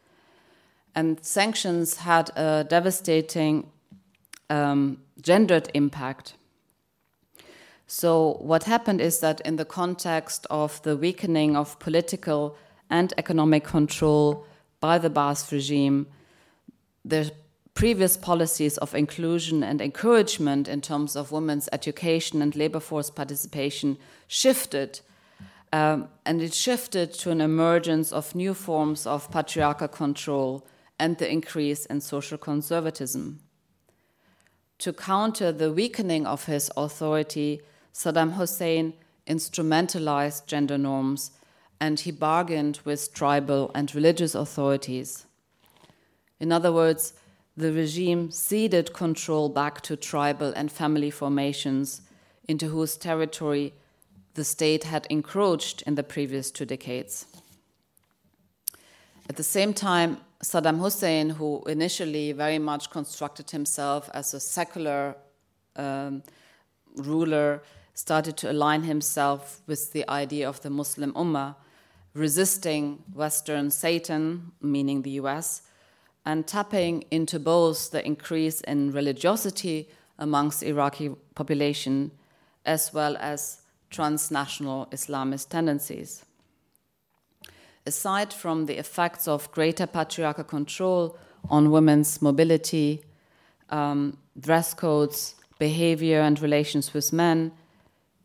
[0.96, 3.70] And sanctions had a devastating
[4.50, 6.34] um, gendered impact.
[7.88, 12.58] So, what happened is that in the context of the weakening of political
[12.90, 14.46] and economic control
[14.80, 16.08] by the Ba'ath regime,
[17.06, 17.32] the
[17.74, 23.98] previous policies of inclusion and encouragement in terms of women's education and labor force participation
[24.28, 25.02] shifted.
[25.72, 30.68] Um, and it shifted to an emergence of new forms of patriarchal control
[31.00, 33.40] and the increase in social conservatism.
[34.80, 37.62] To counter the weakening of his authority,
[37.94, 38.94] Saddam Hussein
[39.28, 41.32] instrumentalized gender norms
[41.80, 45.26] and he bargained with tribal and religious authorities.
[46.40, 47.14] In other words,
[47.56, 52.02] the regime ceded control back to tribal and family formations
[52.48, 53.74] into whose territory
[54.34, 57.26] the state had encroached in the previous two decades.
[59.30, 65.16] At the same time, Saddam Hussein, who initially very much constructed himself as a secular
[65.76, 66.24] um,
[66.98, 67.62] ruler,
[67.94, 71.56] started to align himself with the idea of the Muslim Ummah,
[72.14, 75.62] resisting Western Satan, meaning the US,
[76.26, 82.12] and tapping into both the increase in religiosity amongst Iraqi population
[82.66, 86.26] as well as transnational Islamist tendencies.
[87.86, 91.18] Aside from the effects of greater patriarchal control
[91.50, 93.04] on women's mobility,
[93.70, 97.52] um, dress codes, behavior, and relations with men,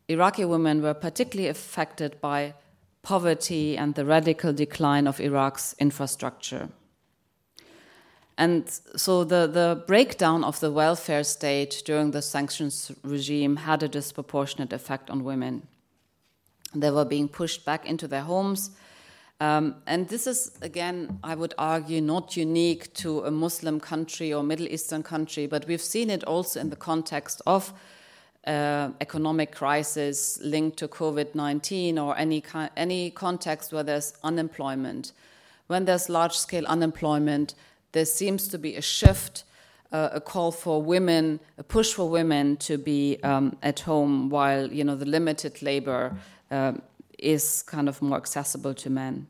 [0.06, 2.54] Iraqi women were particularly affected by
[3.02, 6.68] poverty and the radical decline of Iraq's infrastructure.
[8.38, 13.88] And so the, the breakdown of the welfare state during the sanctions regime had a
[13.88, 15.66] disproportionate effect on women.
[16.72, 18.70] They were being pushed back into their homes.
[19.40, 24.44] Um, and this is, again, I would argue, not unique to a Muslim country or
[24.44, 27.72] Middle Eastern country, but we've seen it also in the context of
[28.46, 32.42] uh, economic crisis linked to COVID 19 or any,
[32.76, 35.12] any context where there's unemployment.
[35.66, 37.54] When there's large scale unemployment,
[37.92, 39.44] there seems to be a shift,
[39.92, 44.70] uh, a call for women, a push for women to be um, at home while
[44.70, 46.16] you know the limited labor
[46.50, 46.72] uh,
[47.18, 49.26] is kind of more accessible to men.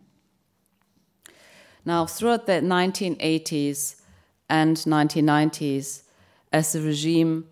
[1.85, 3.97] Now, throughout the 1980s
[4.51, 6.03] and 1990s,
[6.53, 7.47] as the regime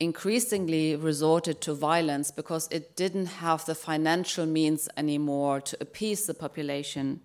[0.00, 6.34] increasingly resorted to violence because it didn't have the financial means anymore to appease the
[6.34, 7.20] population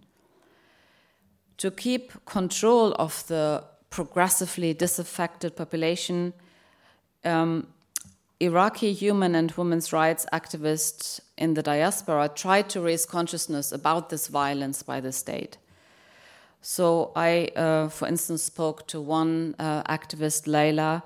[1.59, 6.33] to keep control of the progressively disaffected population,
[7.23, 7.67] um,
[8.39, 14.27] Iraqi human and women's rights activists in the diaspora tried to raise consciousness about this
[14.27, 15.57] violence by the state.
[16.61, 21.03] So I, uh, for instance, spoke to one uh, activist, Layla,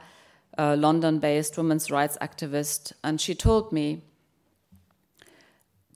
[0.58, 4.02] a London-based women's rights activist, and she told me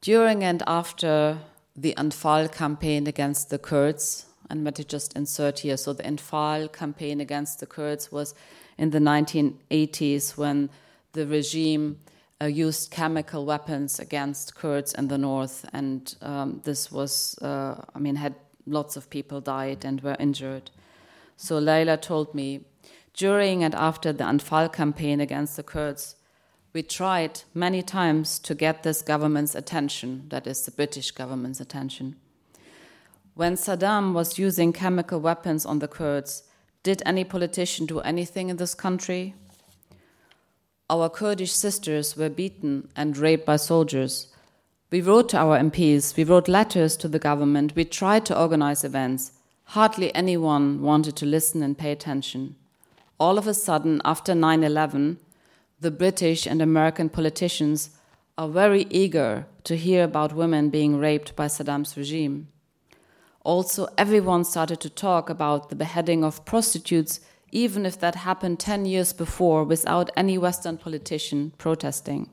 [0.02, 1.38] during and after
[1.76, 5.78] the Anfal campaign against the Kurds, and let me just insert here.
[5.78, 8.34] So the Anfal campaign against the Kurds was
[8.78, 10.70] in the 1980s when
[11.14, 12.00] the regime
[12.42, 18.00] uh, used chemical weapons against Kurds in the north, and um, this was, uh, I
[18.00, 20.70] mean, had lots of people died and were injured.
[21.36, 22.66] So Layla told me
[23.14, 26.16] during and after the Anfal campaign against the Kurds,
[26.74, 32.18] we tried many times to get this government's attention, that is, the British government's attention.
[33.38, 36.42] When Saddam was using chemical weapons on the Kurds,
[36.82, 39.36] did any politician do anything in this country?
[40.90, 44.34] Our Kurdish sisters were beaten and raped by soldiers.
[44.90, 48.84] We wrote to our MPs, we wrote letters to the government, we tried to organize
[48.84, 49.34] events.
[49.66, 52.56] Hardly anyone wanted to listen and pay attention.
[53.20, 55.20] All of a sudden, after 9 11,
[55.80, 57.92] the British and American politicians
[58.36, 62.48] are very eager to hear about women being raped by Saddam's regime
[63.48, 68.86] also everyone started to talk about the beheading of prostitutes even if that happened 10
[68.86, 72.30] years before without any Western politician protesting.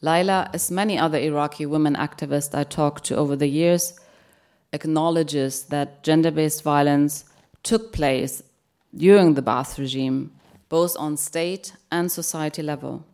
[0.00, 3.98] Laila, as many other Iraqi women activists I talked to over the years,
[4.72, 7.24] acknowledges that gender based violence
[7.62, 8.42] took place
[8.96, 10.32] during the Ba'ath regime,
[10.68, 13.06] both on state and society level.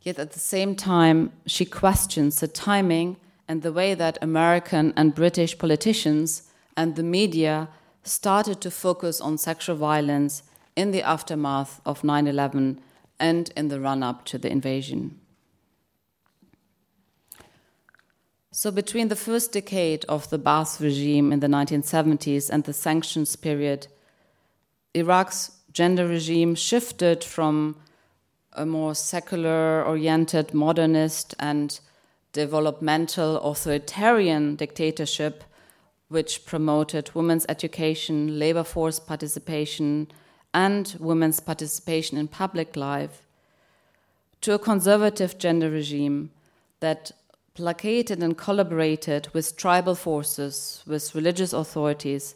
[0.00, 3.18] Yet at the same time, she questions the timing
[3.50, 6.44] and the way that American and British politicians
[6.76, 7.68] and the media
[8.04, 10.44] started to focus on sexual violence
[10.76, 12.80] in the aftermath of 9 11
[13.18, 15.18] and in the run up to the invasion.
[18.52, 23.34] So, between the first decade of the Ba'ath regime in the 1970s and the sanctions
[23.34, 23.88] period,
[24.94, 27.74] Iraq's gender regime shifted from
[28.52, 31.80] a more secular oriented, modernist, and
[32.32, 35.44] developmental authoritarian dictatorship
[36.08, 40.08] which promoted women's education, labor force participation,
[40.52, 43.22] and women's participation in public life,
[44.40, 46.30] to a conservative gender regime
[46.80, 47.12] that
[47.54, 52.34] placated and collaborated with tribal forces, with religious authorities,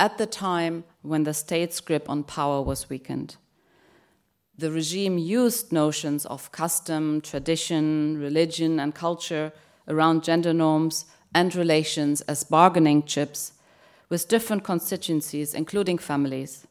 [0.00, 3.36] at the time when the state's grip on power was weakened.
[4.62, 9.52] The regime used notions of custom, tradition, religion, and culture
[9.88, 11.04] around gender norms
[11.34, 13.54] and relations as bargaining chips
[14.08, 16.64] with different constituencies, including families.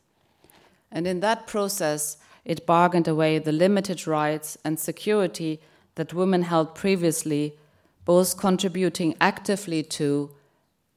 [0.89, 2.15] And in that process,
[2.45, 5.59] it bargained away the limited rights and security
[5.95, 7.57] that women held previously,
[8.05, 10.31] both contributing actively to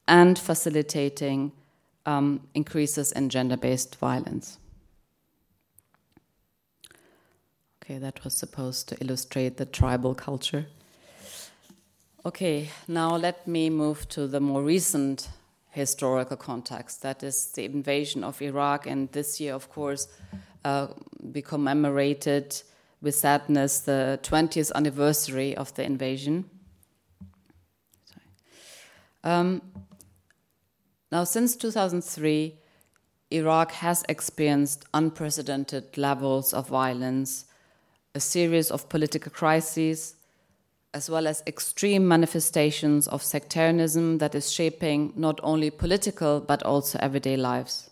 [0.06, 1.50] and facilitating
[2.06, 4.60] um, increases in gender based violence.
[7.84, 10.64] Okay, that was supposed to illustrate the tribal culture.
[12.24, 15.28] Okay, now let me move to the more recent
[15.68, 17.02] historical context.
[17.02, 20.08] That is the invasion of Iraq, and this year, of course,
[20.64, 20.86] uh,
[21.20, 22.62] we commemorated
[23.02, 26.48] with sadness the 20th anniversary of the invasion.
[29.22, 29.60] Um,
[31.12, 32.54] now, since 2003,
[33.30, 37.44] Iraq has experienced unprecedented levels of violence,
[38.14, 40.14] a series of political crises,
[40.92, 46.98] as well as extreme manifestations of sectarianism that is shaping not only political but also
[47.00, 47.90] everyday lives.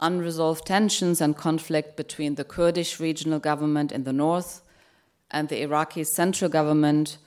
[0.00, 4.62] Unresolved tensions and conflict between the Kurdish regional government in the north
[5.30, 7.18] and the Iraqi central government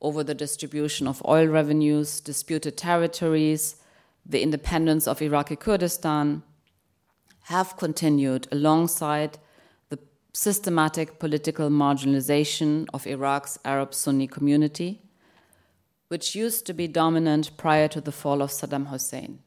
[0.00, 3.76] over the distribution of oil revenues, disputed territories,
[4.24, 6.42] the independence of Iraqi Kurdistan
[7.44, 9.38] have continued alongside
[10.32, 15.02] systematic political marginalization of Iraq's Arab Sunni community,
[16.08, 19.40] which used to be dominant prior to the fall of Saddam Hussein.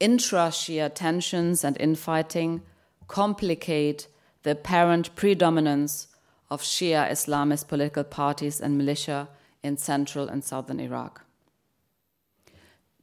[0.00, 2.62] Intra Shia tensions and infighting
[3.06, 4.08] complicate
[4.42, 6.08] the apparent predominance
[6.50, 9.28] of Shia Islamist political parties and militia
[9.62, 11.24] in central and southern Iraq.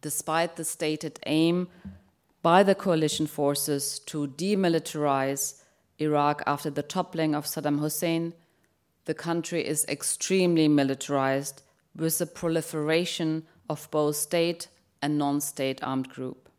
[0.02, 1.68] Despite the stated aim
[2.42, 5.61] by the coalition forces to demilitarize
[6.02, 8.34] Iraq after the toppling of Saddam Hussein,
[9.06, 11.62] the country is extremely militarized
[11.96, 14.68] with the proliferation of both state
[15.02, 16.50] and non state armed group.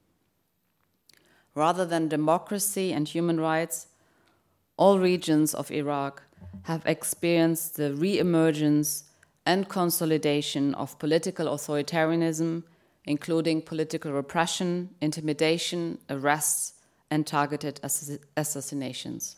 [1.54, 3.88] Rather than democracy and human rights,
[4.76, 6.22] all regions of Iraq
[6.62, 9.04] have experienced the re emergence
[9.44, 12.62] and consolidation of political authoritarianism,
[13.04, 16.74] including political repression, intimidation, arrests,
[17.12, 17.78] and targeted
[18.38, 19.36] assassinations.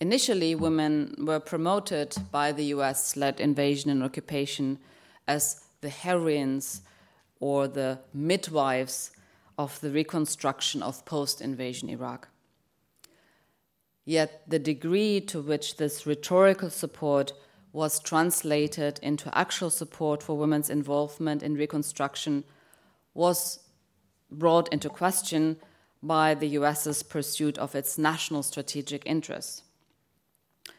[0.00, 4.78] Initially, women were promoted by the US led invasion and occupation
[5.26, 6.80] as the heroines
[7.40, 9.10] or the midwives
[9.58, 12.28] of the reconstruction of post invasion Iraq.
[14.06, 17.34] Yet the degree to which this rhetorical support
[17.74, 22.44] was translated into actual support for women's involvement in reconstruction
[23.12, 23.58] was
[24.30, 25.56] brought into question
[26.02, 29.62] by the US's pursuit of its national strategic interests.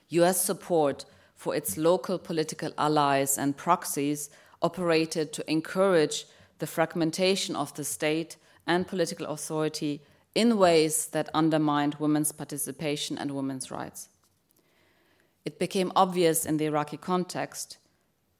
[0.09, 4.29] US support for its local political allies and proxies
[4.61, 6.25] operated to encourage
[6.59, 8.37] the fragmentation of the state
[8.67, 10.01] and political authority
[10.35, 14.09] in ways that undermined women's participation and women's rights.
[15.45, 17.77] It became obvious in the Iraqi context,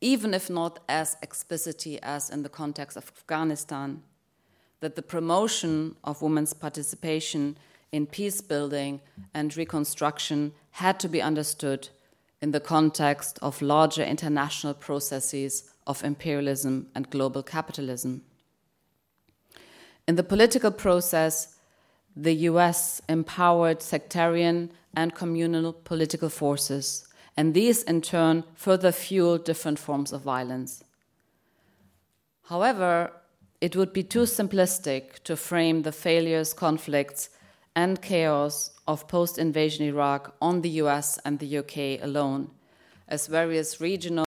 [0.02, 4.04] even if not as explicitly as in the context of Afghanistan,
[4.80, 7.58] that the promotion of women's participation
[7.92, 9.02] in peace building
[9.34, 11.90] and reconstruction had to be understood
[12.42, 18.22] in the context of larger international processes of imperialism and global capitalism.
[20.08, 21.56] In the political process,
[22.16, 29.80] the US empowered sectarian and communal political forces, and these in turn further fueled different
[29.80, 30.84] forms of violence.
[32.44, 33.12] However,
[33.62, 37.30] it would be too simplistic to frame the failures, conflicts,
[37.76, 42.52] and chaos of post invasion Iraq on the US and the UK alone,
[43.08, 44.26] as various regional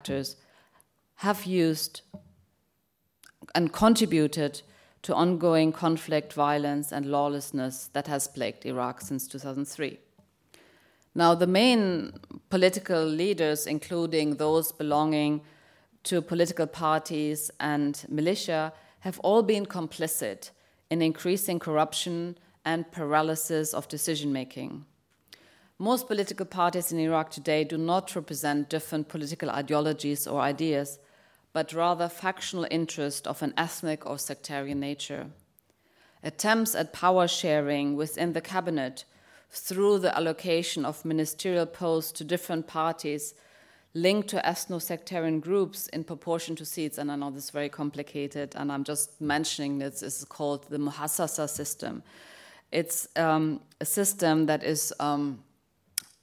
[0.00, 0.36] actors
[1.16, 2.02] have used
[3.54, 4.62] and contributed
[5.02, 9.98] to ongoing conflict, violence, and lawlessness that has plagued Iraq since 2003.
[11.14, 12.12] Now, the main
[12.50, 15.42] political leaders, including those belonging
[16.04, 20.50] to political parties and militia, have all been complicit
[20.90, 24.84] in increasing corruption and paralysis of decision making.
[25.78, 31.00] Most political parties in Iraq today do not represent different political ideologies or ideas,
[31.52, 35.26] but rather factional interest of an ethnic or sectarian nature.
[36.22, 39.04] Attempts at power sharing within the cabinet
[39.50, 43.34] through the allocation of ministerial posts to different parties
[43.94, 46.98] linked to ethno sectarian groups in proportion to seats.
[46.98, 50.78] And I know this is very complicated, and I'm just mentioning this is called the
[50.78, 52.02] Muhassasa system.
[52.70, 55.42] It's um, a system that is um,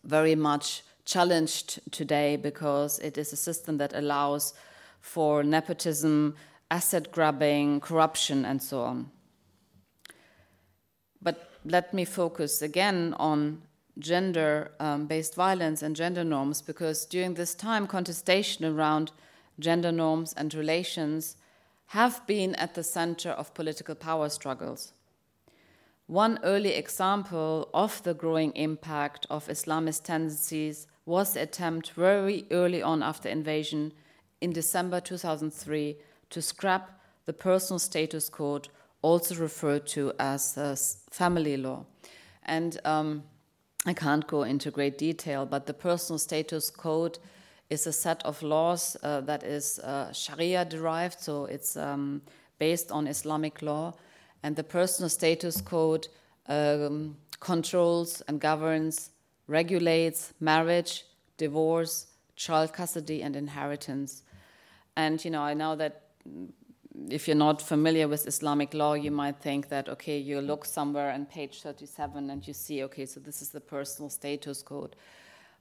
[0.04, 4.54] very much challenged today because it is a system that allows
[5.02, 6.36] for nepotism,
[6.72, 9.12] asset grabbing, corruption, and so on.
[11.22, 13.62] But let me focus again on
[14.00, 19.12] gender um, based violence and gender norms because during this time, contestation around
[19.60, 21.36] gender norms and relations
[21.88, 24.94] have been at the center of political power struggles.
[26.08, 32.82] One early example of the growing impact of Islamist tendencies was the attempt very early
[32.82, 33.92] on after invasion
[34.42, 35.98] in December 2003
[36.30, 38.70] to scrap the personal status code,
[39.02, 40.76] also referred to as uh,
[41.12, 41.86] family law.
[42.44, 43.24] And um,
[43.90, 47.18] I can't go into great detail, but the personal status code
[47.72, 52.22] is a set of laws uh, that is uh, Sharia derived, so it's um,
[52.60, 53.96] based on Islamic law.
[54.44, 56.08] And the personal status code
[56.48, 59.10] um, controls and governs,
[59.48, 61.06] regulates marriage,
[61.38, 64.22] divorce, child custody, and inheritance.
[64.98, 66.04] And you know, I know that
[67.10, 71.12] if you're not familiar with Islamic law, you might think that okay, you look somewhere
[71.12, 74.96] on page 37 and you see okay, so this is the personal status code,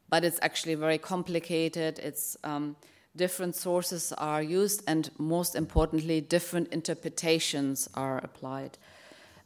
[0.09, 1.99] but it's actually very complicated.
[1.99, 2.76] It's um,
[3.16, 8.78] different sources are used, and most importantly, different interpretations are applied.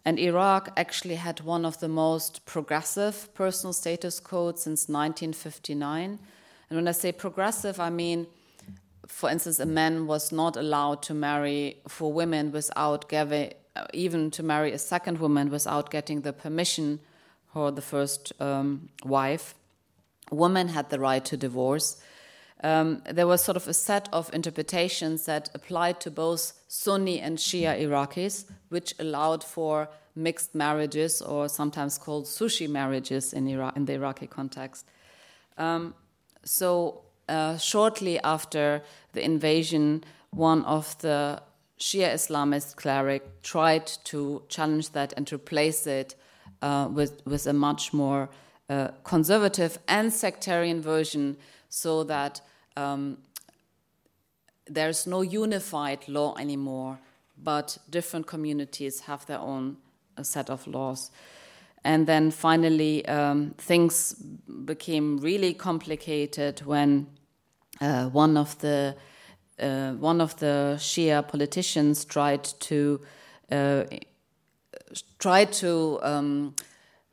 [0.04, 6.18] And Iraq actually had one of the most progressive personal status codes since 1959.
[6.68, 8.26] And when I say progressive, I mean
[9.12, 13.52] for instance, a man was not allowed to marry for women without giving,
[13.92, 16.98] even to marry a second woman without getting the permission
[17.52, 19.54] for the first um, wife.
[20.30, 22.00] Women had the right to divorce.
[22.64, 27.36] Um, there was sort of a set of interpretations that applied to both Sunni and
[27.36, 33.84] Shia Iraqis, which allowed for mixed marriages or sometimes called sushi marriages in, Iraq, in
[33.84, 34.86] the Iraqi context.
[35.58, 35.94] Um,
[36.44, 41.42] so uh, shortly after the invasion, one of the
[41.78, 46.14] Shia Islamist cleric tried to challenge that and replace it
[46.62, 48.28] uh, with, with a much more
[48.70, 51.36] uh, conservative and sectarian version
[51.68, 52.40] so that
[52.76, 53.18] um,
[54.66, 56.98] there's no unified law anymore,
[57.42, 59.76] but different communities have their own
[60.16, 61.10] uh, set of laws.
[61.84, 64.14] And then finally, um, things
[64.64, 67.08] became really complicated when
[67.80, 68.94] uh, one of the
[69.58, 73.00] uh, one of the Shia politicians tried to
[73.50, 73.84] uh,
[75.18, 76.54] tried to um,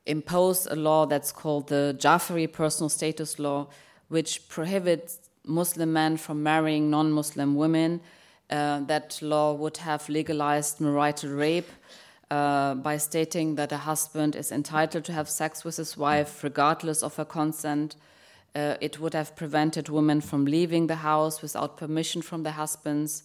[0.06, 3.68] impose a law that's called the Jafari Personal Status Law,
[4.08, 8.02] which prohibits Muslim men from marrying non-Muslim women.
[8.50, 11.70] Uh, that law would have legalized marital rape
[12.32, 17.02] uh, by stating that a husband is entitled to have sex with his wife regardless
[17.02, 17.96] of her consent.
[18.56, 23.24] Uh, it would have prevented women from leaving the house without permission from their husbands.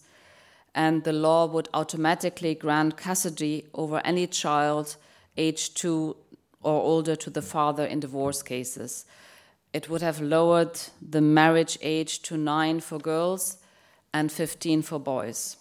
[0.73, 4.97] And the law would automatically grant custody over any child
[5.37, 6.15] aged two
[6.61, 9.05] or older to the father in divorce cases.
[9.71, 13.57] It would have lowered the marriage age to nine for girls
[14.13, 15.57] and 15 for boys.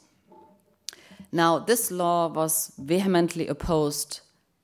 [1.35, 4.20] Now, this law was vehemently opposed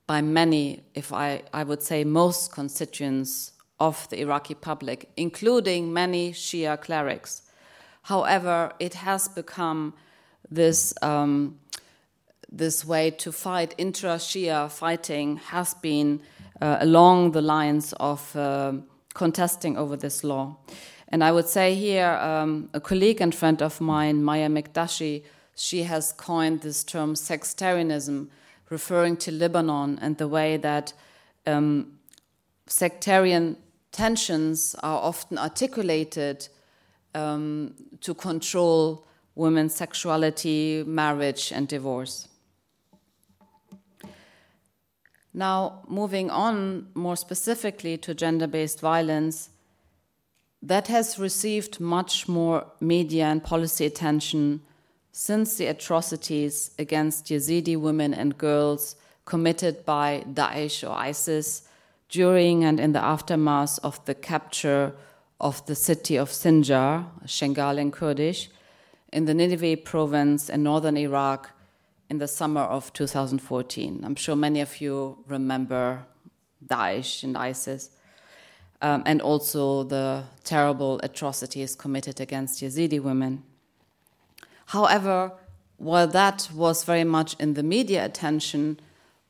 [0.06, 3.50] by many, if I, I would say most constituents
[3.80, 7.42] of the Iraqi public, including many Shia clerics.
[8.02, 9.94] However, it has become
[10.48, 11.58] this um,
[12.52, 16.20] this way to fight intra-Shia fighting has been
[16.60, 18.72] uh, along the lines of uh,
[19.14, 20.56] contesting over this law.
[21.08, 25.82] And I would say here, um, a colleague and friend of mine, Maya Mikdashi, she
[25.84, 28.28] has coined this term sextarianism,
[28.68, 30.92] referring to Lebanon and the way that
[31.46, 31.98] um,
[32.66, 33.56] sectarian
[33.92, 36.48] tensions are often articulated
[37.14, 42.28] um, to control women's sexuality, marriage, and divorce.
[45.32, 49.50] Now, moving on more specifically to gender based violence,
[50.62, 54.60] that has received much more media and policy attention
[55.12, 61.68] since the atrocities against Yazidi women and girls committed by Daesh or ISIS
[62.08, 64.92] during and in the aftermath of the capture
[65.40, 68.50] of the city of Sinjar, Shengal in Kurdish,
[69.12, 71.50] in the Nineveh province in northern Iraq
[72.08, 74.02] in the summer of 2014.
[74.04, 76.04] I'm sure many of you remember
[76.66, 77.90] Daesh and ISIS,
[78.82, 83.44] um, and also the terrible atrocities committed against Yazidi women.
[84.70, 85.32] However,
[85.78, 88.78] while that was very much in the media attention,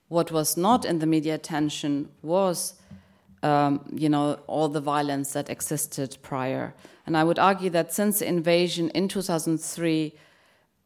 [0.09, 2.74] what was not in the media attention was,
[3.43, 6.74] um, you know, all the violence that existed prior.
[7.07, 10.12] And I would argue that since the invasion in 2003,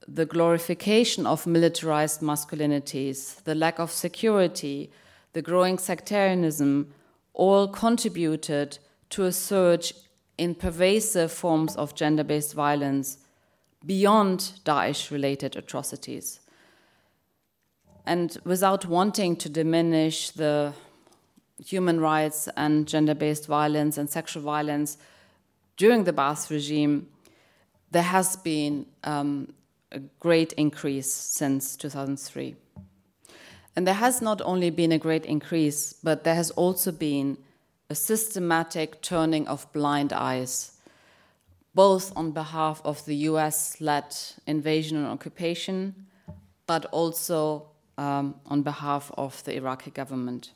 [0.06, 4.92] the glorification of militarized masculinities, the lack of security,
[5.32, 6.94] the growing sectarianism,
[7.32, 8.78] all contributed
[9.10, 9.94] to a surge
[10.38, 13.18] in pervasive forms of gender based violence
[13.86, 16.40] beyond Daesh related atrocities.
[18.06, 20.74] And without wanting to diminish the
[21.64, 24.98] human rights and gender based violence and sexual violence
[25.76, 27.08] during the Ba'ath regime,
[27.90, 29.54] there has been um,
[29.92, 32.56] a great increase since 2003.
[33.76, 37.38] And there has not only been a great increase, but there has also been
[37.90, 40.73] a systematic turning of blind eyes
[41.74, 44.14] both on behalf of the US led
[44.46, 46.06] invasion and occupation,
[46.66, 47.68] but also
[47.98, 50.50] um, on behalf of the Iraqi government.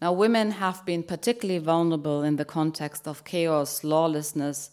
[0.00, 4.70] Now, women have been particularly vulnerable in the context of chaos, lawlessness,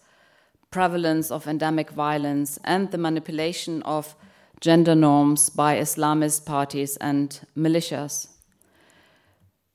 [0.70, 4.16] prevalence of endemic violence, and the manipulation of
[4.60, 8.35] gender norms by Islamist parties and militias.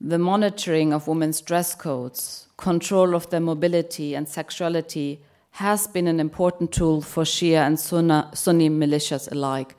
[0.02, 5.20] The monitoring of women's dress codes, control of their mobility and sexuality
[5.52, 9.76] has been an important tool for Shia and Sunni militias alike.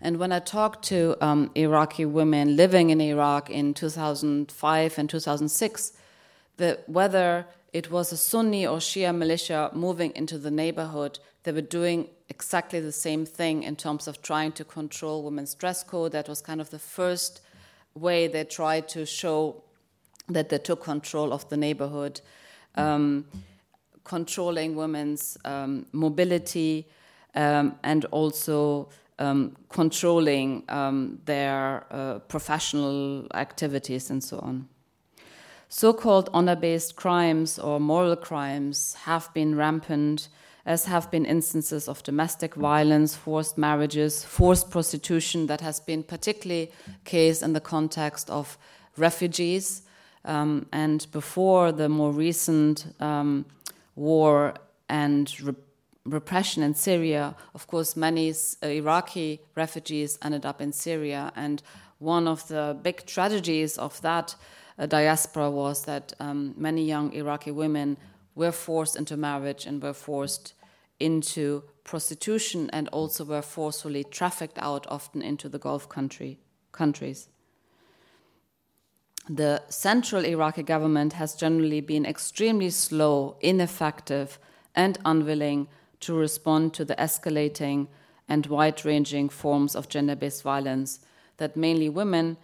[0.00, 5.92] And when I talked to um, Iraqi women living in Iraq in 2005 and 2006,
[6.56, 11.60] the, whether it was a Sunni or Shia militia moving into the neighborhood, they were
[11.60, 16.12] doing exactly the same thing in terms of trying to control women's dress code.
[16.12, 17.40] That was kind of the first
[17.94, 19.62] way they tried to show
[20.28, 22.20] that they took control of the neighborhood,
[22.76, 23.26] um,
[24.04, 26.86] controlling women's um, mobility,
[27.34, 28.88] um, and also
[29.18, 34.68] um, controlling um, their uh, professional activities and so on.
[35.68, 40.28] So called honor based crimes or moral crimes have been rampant,
[40.66, 46.70] as have been instances of domestic violence, forced marriages, forced prostitution, that has been particularly
[47.04, 48.56] case in the context of
[48.96, 49.82] refugees
[50.24, 53.44] um, and before the more recent um,
[53.94, 54.54] war
[54.88, 55.54] and re
[56.06, 61.32] repression in Syria, of course, many uh, Iraqi refugees ended up in Syria.
[61.34, 61.62] And
[61.98, 64.36] one of the big tragedies of that
[64.78, 67.96] uh, diaspora was that um, many young Iraqi women
[68.34, 70.54] were forced into marriage and were forced
[71.00, 76.38] into prostitution and also were forcefully trafficked out, often into the Gulf country,
[76.72, 77.28] countries
[79.28, 84.38] the central Iraqi government has generally been extremely slow, ineffective,
[84.74, 85.68] and unwilling
[86.00, 87.88] to respond to the escalating
[88.28, 91.00] and wide ranging forms of gender based violence
[91.38, 92.36] that mainly women,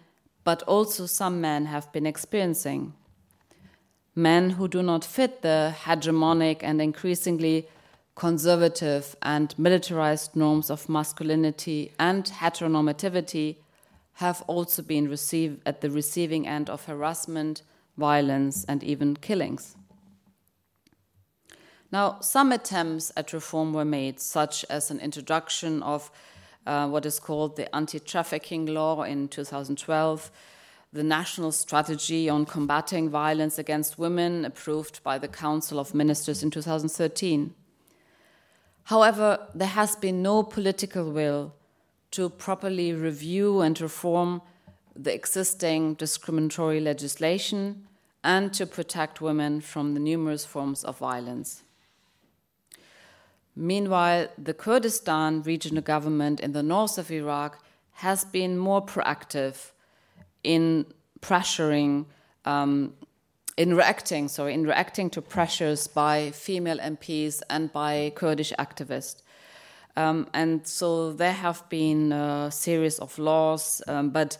[0.43, 2.93] but also some men, have been experiencing.
[4.15, 7.67] Men who do not fit the hegemonic and increasingly
[8.15, 13.55] conservative and militarized norms of masculinity and heteronormativity
[14.13, 17.63] have also been received at the receiving end of harassment,
[17.97, 19.75] violence, and even killings.
[21.91, 26.11] Now, some attempts at reform were made, such as an introduction of
[26.65, 30.31] uh, what is called the anti trafficking law in 2012,
[30.93, 36.51] the National Strategy on Combating Violence Against Women, approved by the Council of Ministers in
[36.51, 37.55] 2013.
[38.83, 41.55] However, there has been no political will
[42.11, 44.41] to properly review and reform
[44.93, 47.87] the existing discriminatory legislation
[48.21, 51.63] and to protect women from the numerous forms of violence.
[53.55, 57.63] Meanwhile, the Kurdistan regional government in the north of Iraq
[57.93, 59.71] has been more proactive
[60.43, 60.85] in
[61.21, 62.05] pressuring,
[62.45, 62.93] um,
[63.57, 69.21] in reacting, sorry, in reacting to pressures by female MPs and by Kurdish activists.
[69.95, 74.37] Um, and so there have been a series of laws, um, but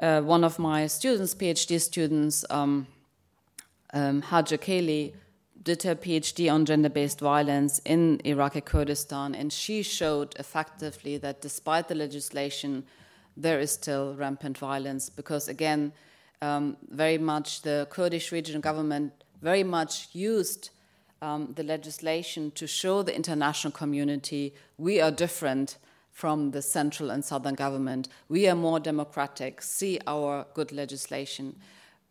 [0.00, 2.86] uh, one of my students, PhD students, um,
[3.92, 5.12] um, Haja Keli,
[5.62, 11.42] did her PhD on gender based violence in Iraqi Kurdistan, and she showed effectively that
[11.42, 12.84] despite the legislation,
[13.36, 15.92] there is still rampant violence because, again,
[16.42, 19.12] um, very much the Kurdish regional government
[19.42, 20.70] very much used
[21.22, 25.76] um, the legislation to show the international community we are different
[26.12, 28.08] from the central and southern government.
[28.28, 31.56] We are more democratic, see our good legislation.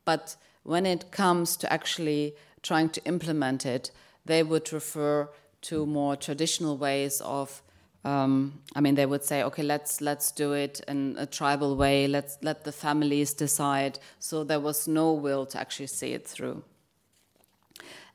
[0.05, 3.91] But when it comes to actually trying to implement it,
[4.25, 5.29] they would refer
[5.61, 7.61] to more traditional ways of.
[8.05, 12.07] Um, I mean, they would say, "Okay, let's let's do it in a tribal way.
[12.07, 16.63] Let's let the families decide." So there was no will to actually see it through.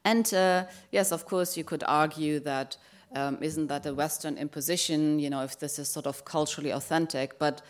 [0.05, 2.76] And uh, yes, of course, you could argue that
[3.14, 5.18] um, not that a Western imposition?
[5.18, 7.62] You know, if this is sort of culturally authentic, but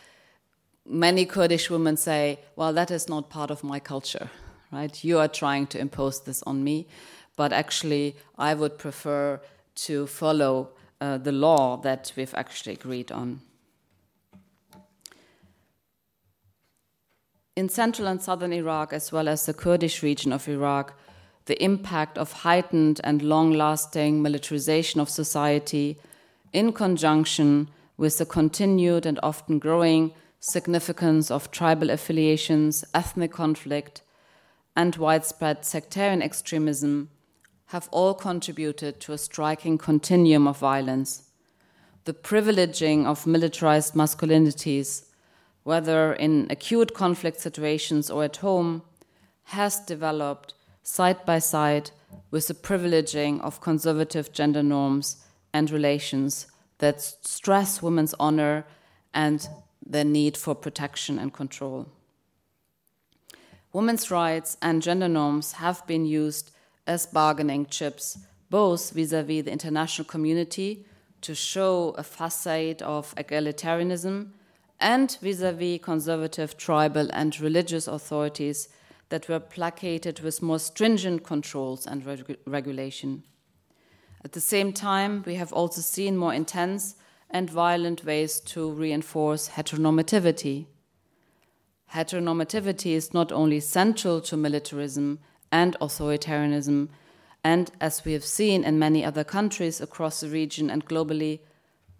[0.86, 4.30] many Kurdish women say, "Well, that is not part of my culture."
[4.74, 5.04] right?
[5.04, 6.86] You are trying to impose this on me,
[7.36, 9.40] but actually, I would prefer
[9.86, 10.70] to follow
[11.04, 13.40] uh, the law that we've actually agreed on.
[17.56, 20.98] In central and southern Iraq, as well as the Kurdish region of Iraq,
[21.44, 25.98] the impact of heightened and long lasting militarization of society,
[26.52, 34.02] in conjunction with the continued and often growing significance of tribal affiliations, ethnic conflict,
[34.74, 37.10] and widespread sectarian extremism
[37.66, 41.30] have all contributed to a striking continuum of violence.
[42.04, 45.06] The privileging of militarized masculinities,
[45.62, 48.82] whether in acute conflict situations or at home,
[49.44, 51.90] has developed side by side
[52.30, 56.46] with the privileging of conservative gender norms and relations
[56.78, 58.66] that stress women's honor
[59.12, 59.48] and
[59.84, 61.88] their need for protection and control
[63.74, 66.52] women's rights and gender norms have been used
[66.86, 68.18] as bargaining chips,
[68.50, 70.84] both vis a vis the international community
[71.20, 74.30] to show a facade of egalitarianism
[74.80, 78.68] and vis a vis conservative tribal and religious authorities
[79.08, 83.22] that were placated with more stringent controls and reg regulation.
[84.24, 86.96] At the same time, we have also seen more intense
[87.30, 90.66] and violent ways to reinforce heteronormativity
[91.94, 95.20] heteronormativity is not only central to militarism
[95.54, 96.88] and authoritarianism,
[97.44, 101.38] and as we have seen in many other countries across the region and globally,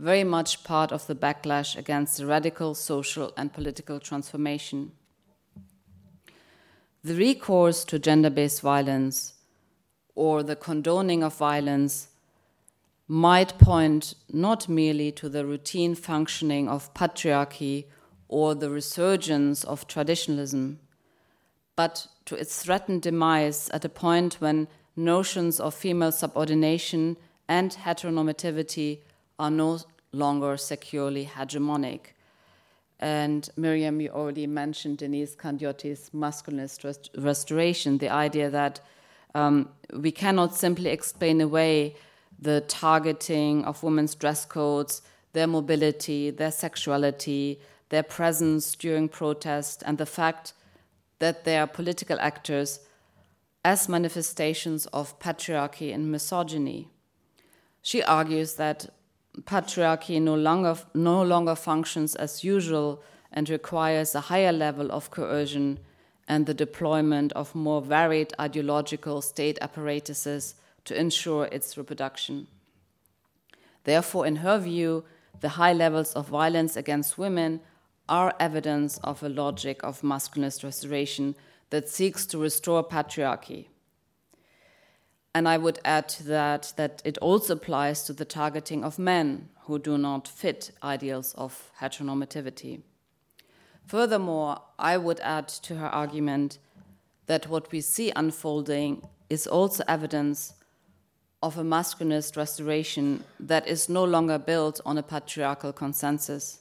[0.01, 4.91] very much part of the backlash against the radical social and political transformation.
[7.05, 9.35] The recourse to gender based violence
[10.17, 12.09] or the condoning of violence
[13.07, 17.85] might point not merely to the routine functioning of patriarchy
[18.27, 20.81] or the resurgence of traditionalism,
[21.77, 27.17] but to its threatened demise at a point when notions of female subordination
[27.49, 28.99] and heteronormativity
[29.39, 29.81] are no
[30.13, 32.01] longer securely hegemonic.
[33.01, 38.81] And Miriam, you already mentioned Deniz Kandiyoti's masculinist rest restoration, the idea that
[39.35, 41.97] um, we cannot simply explain away
[42.41, 45.03] the targeting of women's dress codes,
[45.33, 50.53] their mobility, their sexuality, their presence during protest, and the fact
[51.25, 52.81] that they are political actors
[53.65, 56.91] as manifestations of patriarchy and misogyny.
[57.81, 58.91] She argues that
[59.45, 63.03] patriarchy no longer, no longer functions as usual
[63.33, 65.79] and requires a higher level of coercion
[66.29, 72.49] and the deployment of more varied ideological state apparatuses to ensure its reproduction.
[73.85, 75.05] Therefore, in her view,
[75.41, 77.63] the high levels of violence against women
[78.09, 81.35] are evidence of a logic of masculinist restoration
[81.71, 83.67] that seeks to restore patriarchy.
[85.35, 89.49] And I would add to that that it also applies to the targeting of men
[89.63, 92.83] who do not fit ideals of heteronormativity.
[93.87, 96.59] Furthermore, I would add to her argument
[97.27, 100.55] that what we see unfolding is also evidence
[101.43, 106.61] of a masculinist restoration that is no longer built on a patriarchal consensus.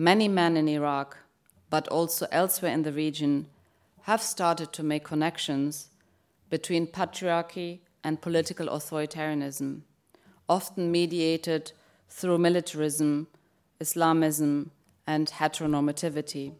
[0.00, 1.18] Many men in Iraq,
[1.68, 3.48] but also elsewhere in the region,
[4.04, 5.90] have started to make connections
[6.48, 9.82] between patriarchy and political authoritarianism,
[10.48, 11.72] often mediated
[12.08, 13.26] through militarism,
[13.78, 14.70] Islamism,
[15.06, 16.54] and heteronormativity.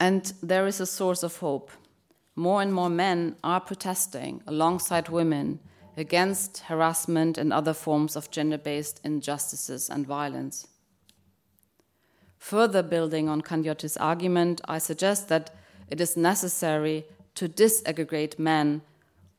[0.00, 1.70] And there is a source of hope.
[2.34, 5.60] More and more men are protesting alongside women
[5.96, 10.66] against harassment and other forms of gender based injustices and violence.
[12.40, 15.54] Further building on Kandiyoti's argument, I suggest that
[15.88, 18.80] it is necessary to disaggregate men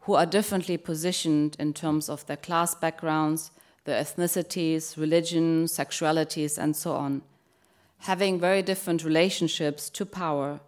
[0.02, 3.52] who are differently positioned in terms of their class backgrounds,
[3.86, 7.24] their ethnicities, religion, sexualities, and so on,
[8.00, 10.60] having very different relationships to power,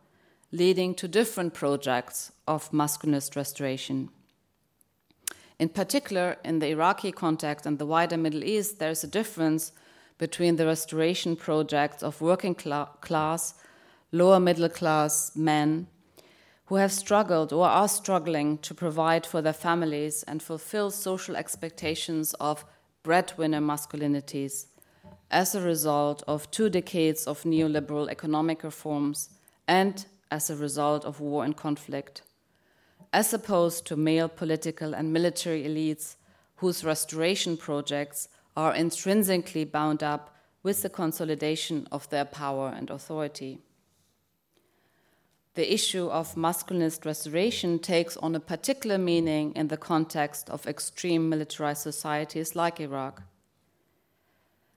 [0.52, 4.10] leading to different projects of masculinist restoration.
[5.60, 9.72] In particular, in the Iraqi context and the wider Middle East, there is a difference
[10.18, 13.56] between the restoration projects of working cl- class,
[14.12, 15.88] lower middle class men
[16.66, 22.34] who have struggled or are struggling to provide for their families and fulfill social expectations
[22.36, 22.66] of
[23.04, 24.68] breadwinner masculinities
[25.30, 29.30] as a result of two decades of neoliberal economic reforms
[29.68, 32.22] and as a result of war and conflict,
[33.12, 36.16] as opposed to male political and military elites
[36.58, 43.60] whose restoration projects are intrinsically bound up with the consolidation of their power and authority.
[45.56, 51.30] The issue of masculinist restoration takes on a particular meaning in the context of extreme
[51.30, 53.22] militarized societies like Iraq.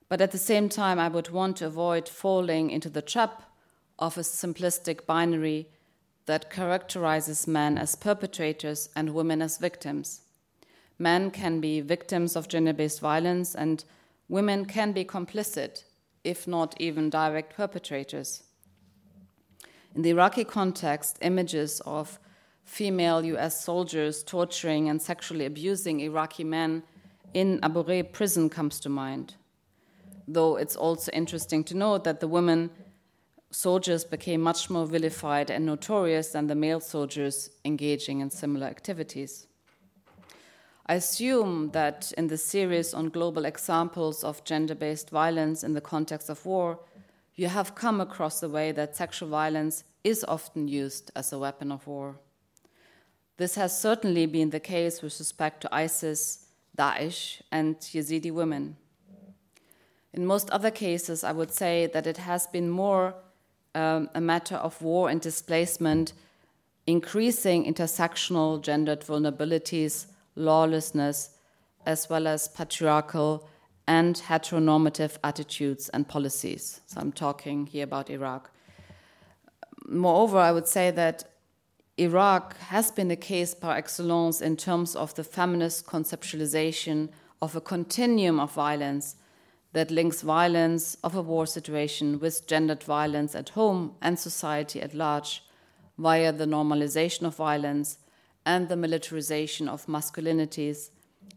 [0.09, 3.43] But at the same time, I would want to avoid falling into the trap
[3.99, 5.69] of a simplistic binary
[6.27, 10.23] that characterizes men as perpetrators and women as victims.
[10.99, 13.85] Men can be victims of gender based violence, and
[14.29, 15.85] women can be complicit,
[16.25, 18.43] if not even direct perpetrators.
[19.95, 22.19] In the Iraqi context, images of
[22.65, 26.83] female US soldiers torturing and sexually abusing Iraqi men
[27.33, 29.37] in Abu Ghraib prison comes to mind.
[30.27, 32.71] Though it's also interesting to note that the women
[33.51, 39.47] soldiers became much more vilified and notorious than the male soldiers engaging in similar activities.
[40.89, 45.81] I assume that in the series on global examples of gender based violence in the
[45.81, 46.79] context of war,
[47.35, 51.73] you have come across the way that sexual violence is often used as a weapon
[51.73, 52.21] of war.
[53.37, 56.47] This has certainly been the case with respect to ISIS,
[56.79, 58.77] Daesh, and Yazidi women.
[60.13, 63.15] In most other cases, I would say that it has been more
[63.75, 66.13] um, a matter of war and displacement,
[66.87, 70.07] increasing intersectional gendered vulnerabilities
[70.37, 71.31] lawlessness,
[71.85, 73.49] as well as patriarchal
[73.89, 76.81] and heteronormative attitudes and policies.
[76.87, 78.51] So I'm talking here about Iraq.
[79.89, 81.25] Moreover, I would say that
[81.97, 87.09] Iraq has been the case par excellence in terms of the feminist conceptualization
[87.41, 89.17] of a continuum of violence
[89.73, 94.95] that links violence of a war situation with gendered violence at home and society at
[94.95, 95.43] large
[95.99, 97.99] via the normalization of violence
[98.47, 100.91] and the militarization of masculinities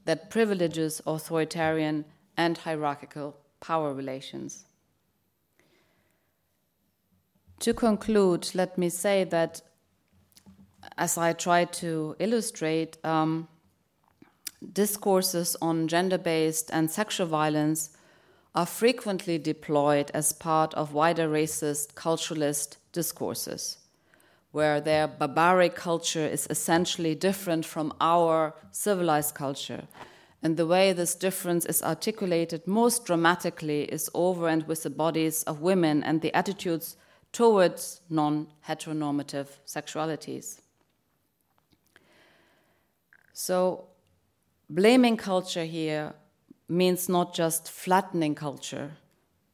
[0.06, 2.06] that privileges authoritarian
[2.38, 4.66] and hierarchical power relations.
[7.62, 9.62] To conclude, let me say that
[10.98, 13.48] as I try to illustrate, um,
[14.72, 17.90] discourses on gender based and sexual violence
[18.56, 23.79] are frequently deployed as part of wider racist culturalist discourses
[24.52, 29.84] where their barbaric culture is essentially different from our civilized culture.
[30.42, 35.44] And the way this difference is articulated most dramatically is over and with the bodies
[35.44, 36.96] of women and the attitudes
[37.32, 40.62] towards non heteronormative sexualities.
[43.34, 43.86] So,
[44.70, 46.14] blaming culture here
[46.68, 48.92] means not just flattening culture,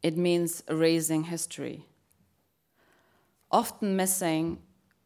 [0.04, 1.86] it means erasing history.
[3.52, 4.60] Often missing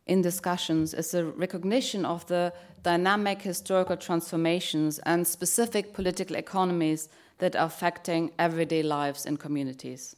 [0.09, 2.51] in discussions is a recognition of the
[2.81, 10.15] dynamic historical transformations and specific political economies that are affecting everyday lives in communities.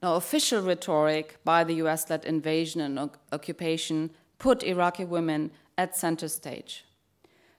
[0.00, 6.28] Now, official rhetoric by the US led invasion and occupation put Iraqi women at center
[6.28, 6.84] stage.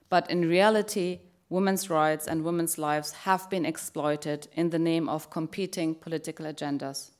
[0.08, 1.20] But in reality,
[1.50, 7.10] women's rights and women's lives have been exploited in the name of competing political agendas.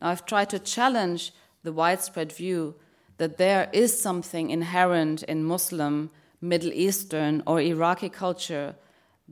[0.00, 1.32] Now, I've tried to challenge
[1.62, 2.74] the widespread view
[3.16, 8.76] that there is something inherent in Muslim Middle Eastern, or Iraqi culture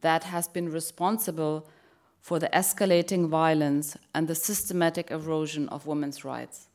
[0.01, 1.69] that has been responsible
[2.21, 6.67] for the escalating violence and the systematic erosion of women's rights.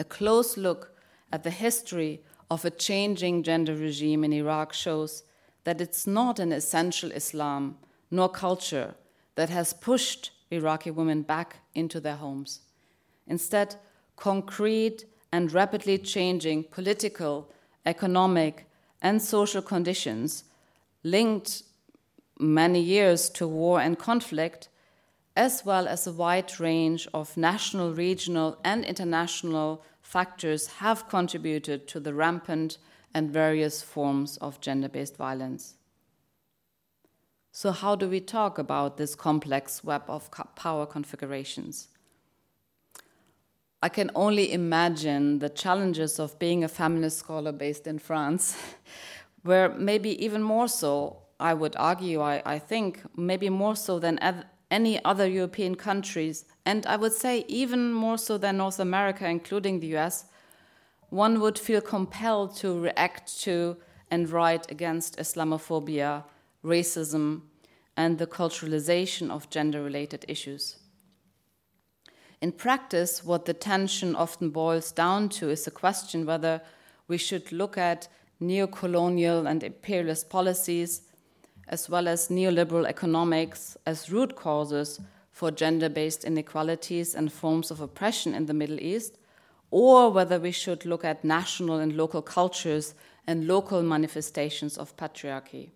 [0.00, 0.94] A close look
[1.30, 5.24] at the history of a changing gender regime in Iraq shows
[5.64, 7.76] that it's not an essential Islam
[8.10, 8.94] nor culture
[9.34, 12.60] that has pushed Iraqi women back into their homes.
[13.26, 13.76] Instead,
[14.18, 17.50] concrete and rapidly changing political,
[17.86, 18.66] economic,
[19.00, 20.44] and social conditions
[21.02, 21.62] linked
[22.38, 24.68] many years to war and conflict,
[25.36, 32.00] as well as a wide range of national, regional, and international factors have contributed to
[32.00, 32.78] the rampant
[33.14, 35.74] and various forms of gender based violence.
[37.52, 41.88] So, how do we talk about this complex web of power configurations?
[43.80, 48.56] I can only imagine the challenges of being a feminist scholar based in France,
[49.42, 54.18] where maybe even more so, I would argue, I, I think, maybe more so than
[54.72, 59.78] any other European countries, and I would say even more so than North America, including
[59.78, 60.24] the US,
[61.10, 63.76] one would feel compelled to react to
[64.10, 66.24] and write against Islamophobia,
[66.64, 67.42] racism,
[67.96, 70.78] and the culturalization of gender related issues.
[72.40, 76.60] In practice, what the tension often boils down to is the question whether
[77.08, 78.08] we should look at
[78.38, 81.02] neo-colonial and imperialist policies
[81.66, 87.80] as well as neoliberal economics as root causes for gender based inequalities and forms of
[87.80, 89.18] oppression in the Middle East,
[89.70, 92.94] or whether we should look at national and local cultures
[93.26, 95.70] and local manifestations of patriarchy.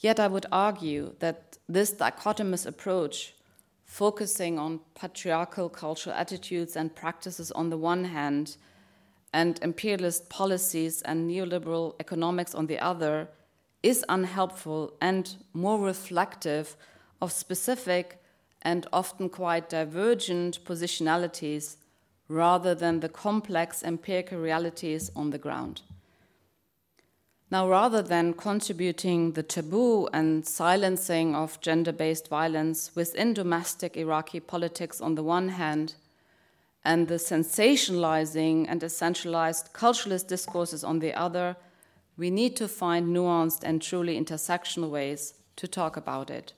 [0.00, 3.34] Yet I would argue that this dichotomous approach
[3.88, 8.56] focusing on patriarchal cultural attitudes and practices on the one hand,
[9.32, 13.28] and imperialist policies and neoliberal economics on the other,
[13.82, 16.76] is unhelpful and more reflective
[17.20, 18.22] of specific
[18.62, 21.76] and often quite divergent positionalities
[22.28, 25.80] rather than the complex empirical realities on the ground.
[27.50, 34.40] Now, rather than contributing the taboo and silencing of gender based violence within domestic Iraqi
[34.40, 35.94] politics on the one hand,
[36.84, 41.56] and the sensationalizing and essentialized culturalist discourses on the other,
[42.16, 46.52] we need to find nuanced and truly intersectional ways to talk about it.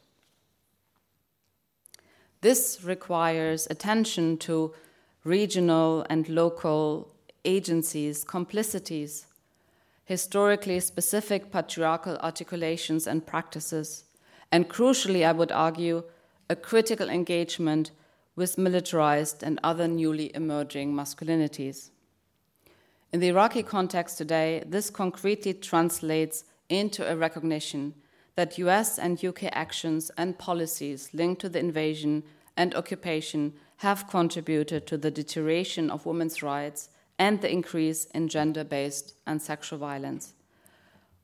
[2.40, 4.74] This requires attention to
[5.24, 7.12] regional and local
[7.44, 9.26] agencies, complicities,
[10.10, 14.02] historically specific patriarchal articulations and practices,
[14.50, 16.02] and crucially, I would argue,
[16.48, 17.92] a critical engagement
[18.34, 21.90] with militarized and other newly emerging masculinities.
[23.12, 27.94] In the Iraqi context today, this concretely translates into a recognition
[28.34, 32.24] that US and UK actions and policies linked to the invasion
[32.56, 36.88] and occupation have contributed to the deterioration of women's rights
[37.20, 40.32] and the increase in gender based and sexual violence,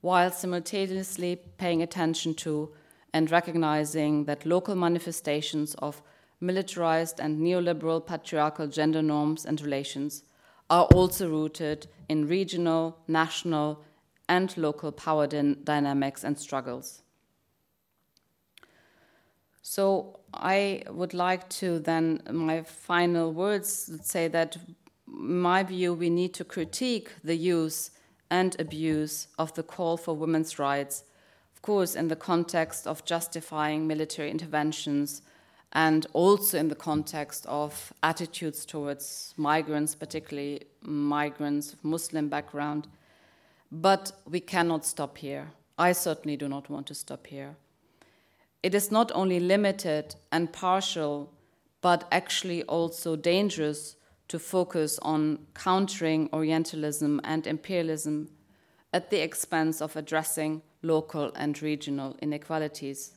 [0.03, 2.71] while simultaneously paying attention to
[3.15, 6.03] and recognizing that local manifestations of
[6.39, 10.23] militarized and neoliberal patriarchal gender norms and relations
[10.69, 13.83] are also rooted in regional, national,
[14.29, 17.01] and local power dynamics and struggles.
[19.63, 24.59] So, I would like to then, my final words, say that
[25.07, 27.91] my view, we need to critique the use
[28.31, 31.05] and abuse of the call for women's rights,
[31.55, 35.23] of course, in the context of justifying military interventions
[35.73, 42.87] and also in the context of attitudes towards migrants, particularly migrants of Muslim background.
[43.71, 45.51] But we cannot stop here.
[45.79, 47.57] I certainly do not want to stop here.
[48.63, 51.31] It is not only limited and partial,
[51.83, 53.96] but actually also dangerous
[54.29, 58.29] to focus on countering Orientalism and imperialism
[58.93, 63.13] at the expense of addressing local and regional inequalities,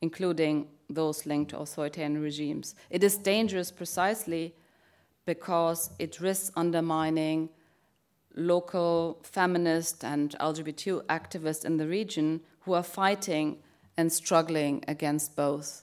[0.00, 2.74] including those linked to authoritarian regimes.
[2.90, 4.54] It is dangerous precisely
[5.26, 7.50] because it risks undermining
[8.34, 13.58] local feminist and LGBT activists in the region who are fighting
[13.96, 15.82] and struggling against both.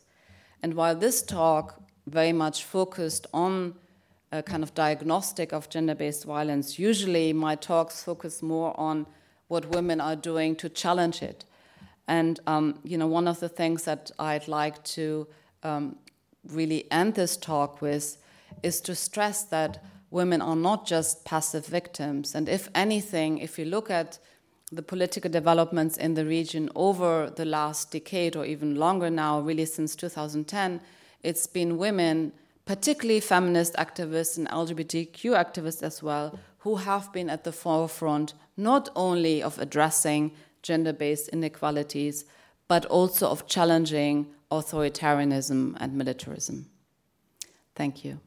[0.64, 3.76] And while this talk very much focused on
[4.36, 9.06] a kind of diagnostic of gender based violence, usually my talks focus more on
[9.48, 11.46] what women are doing to challenge it.
[12.08, 15.28] And um, you know, one of the things that I'd like to
[15.64, 15.98] um,
[16.48, 18.18] really end this talk with
[18.64, 22.36] is to stress that women are not just passive victims.
[22.36, 24.20] And if anything, if you look at
[24.72, 29.66] the political developments in the region over the last decade or even longer now, really
[29.66, 30.82] since 2010,
[31.24, 32.32] it's been women,
[32.66, 38.90] particularly feminist activists and LGBTQ activists as well, who have been at the forefront not
[38.96, 40.32] only of addressing
[40.64, 42.26] gender based inequalities,
[42.68, 46.68] but also of challenging authoritarianism and militarism.
[47.76, 48.20] Thank you.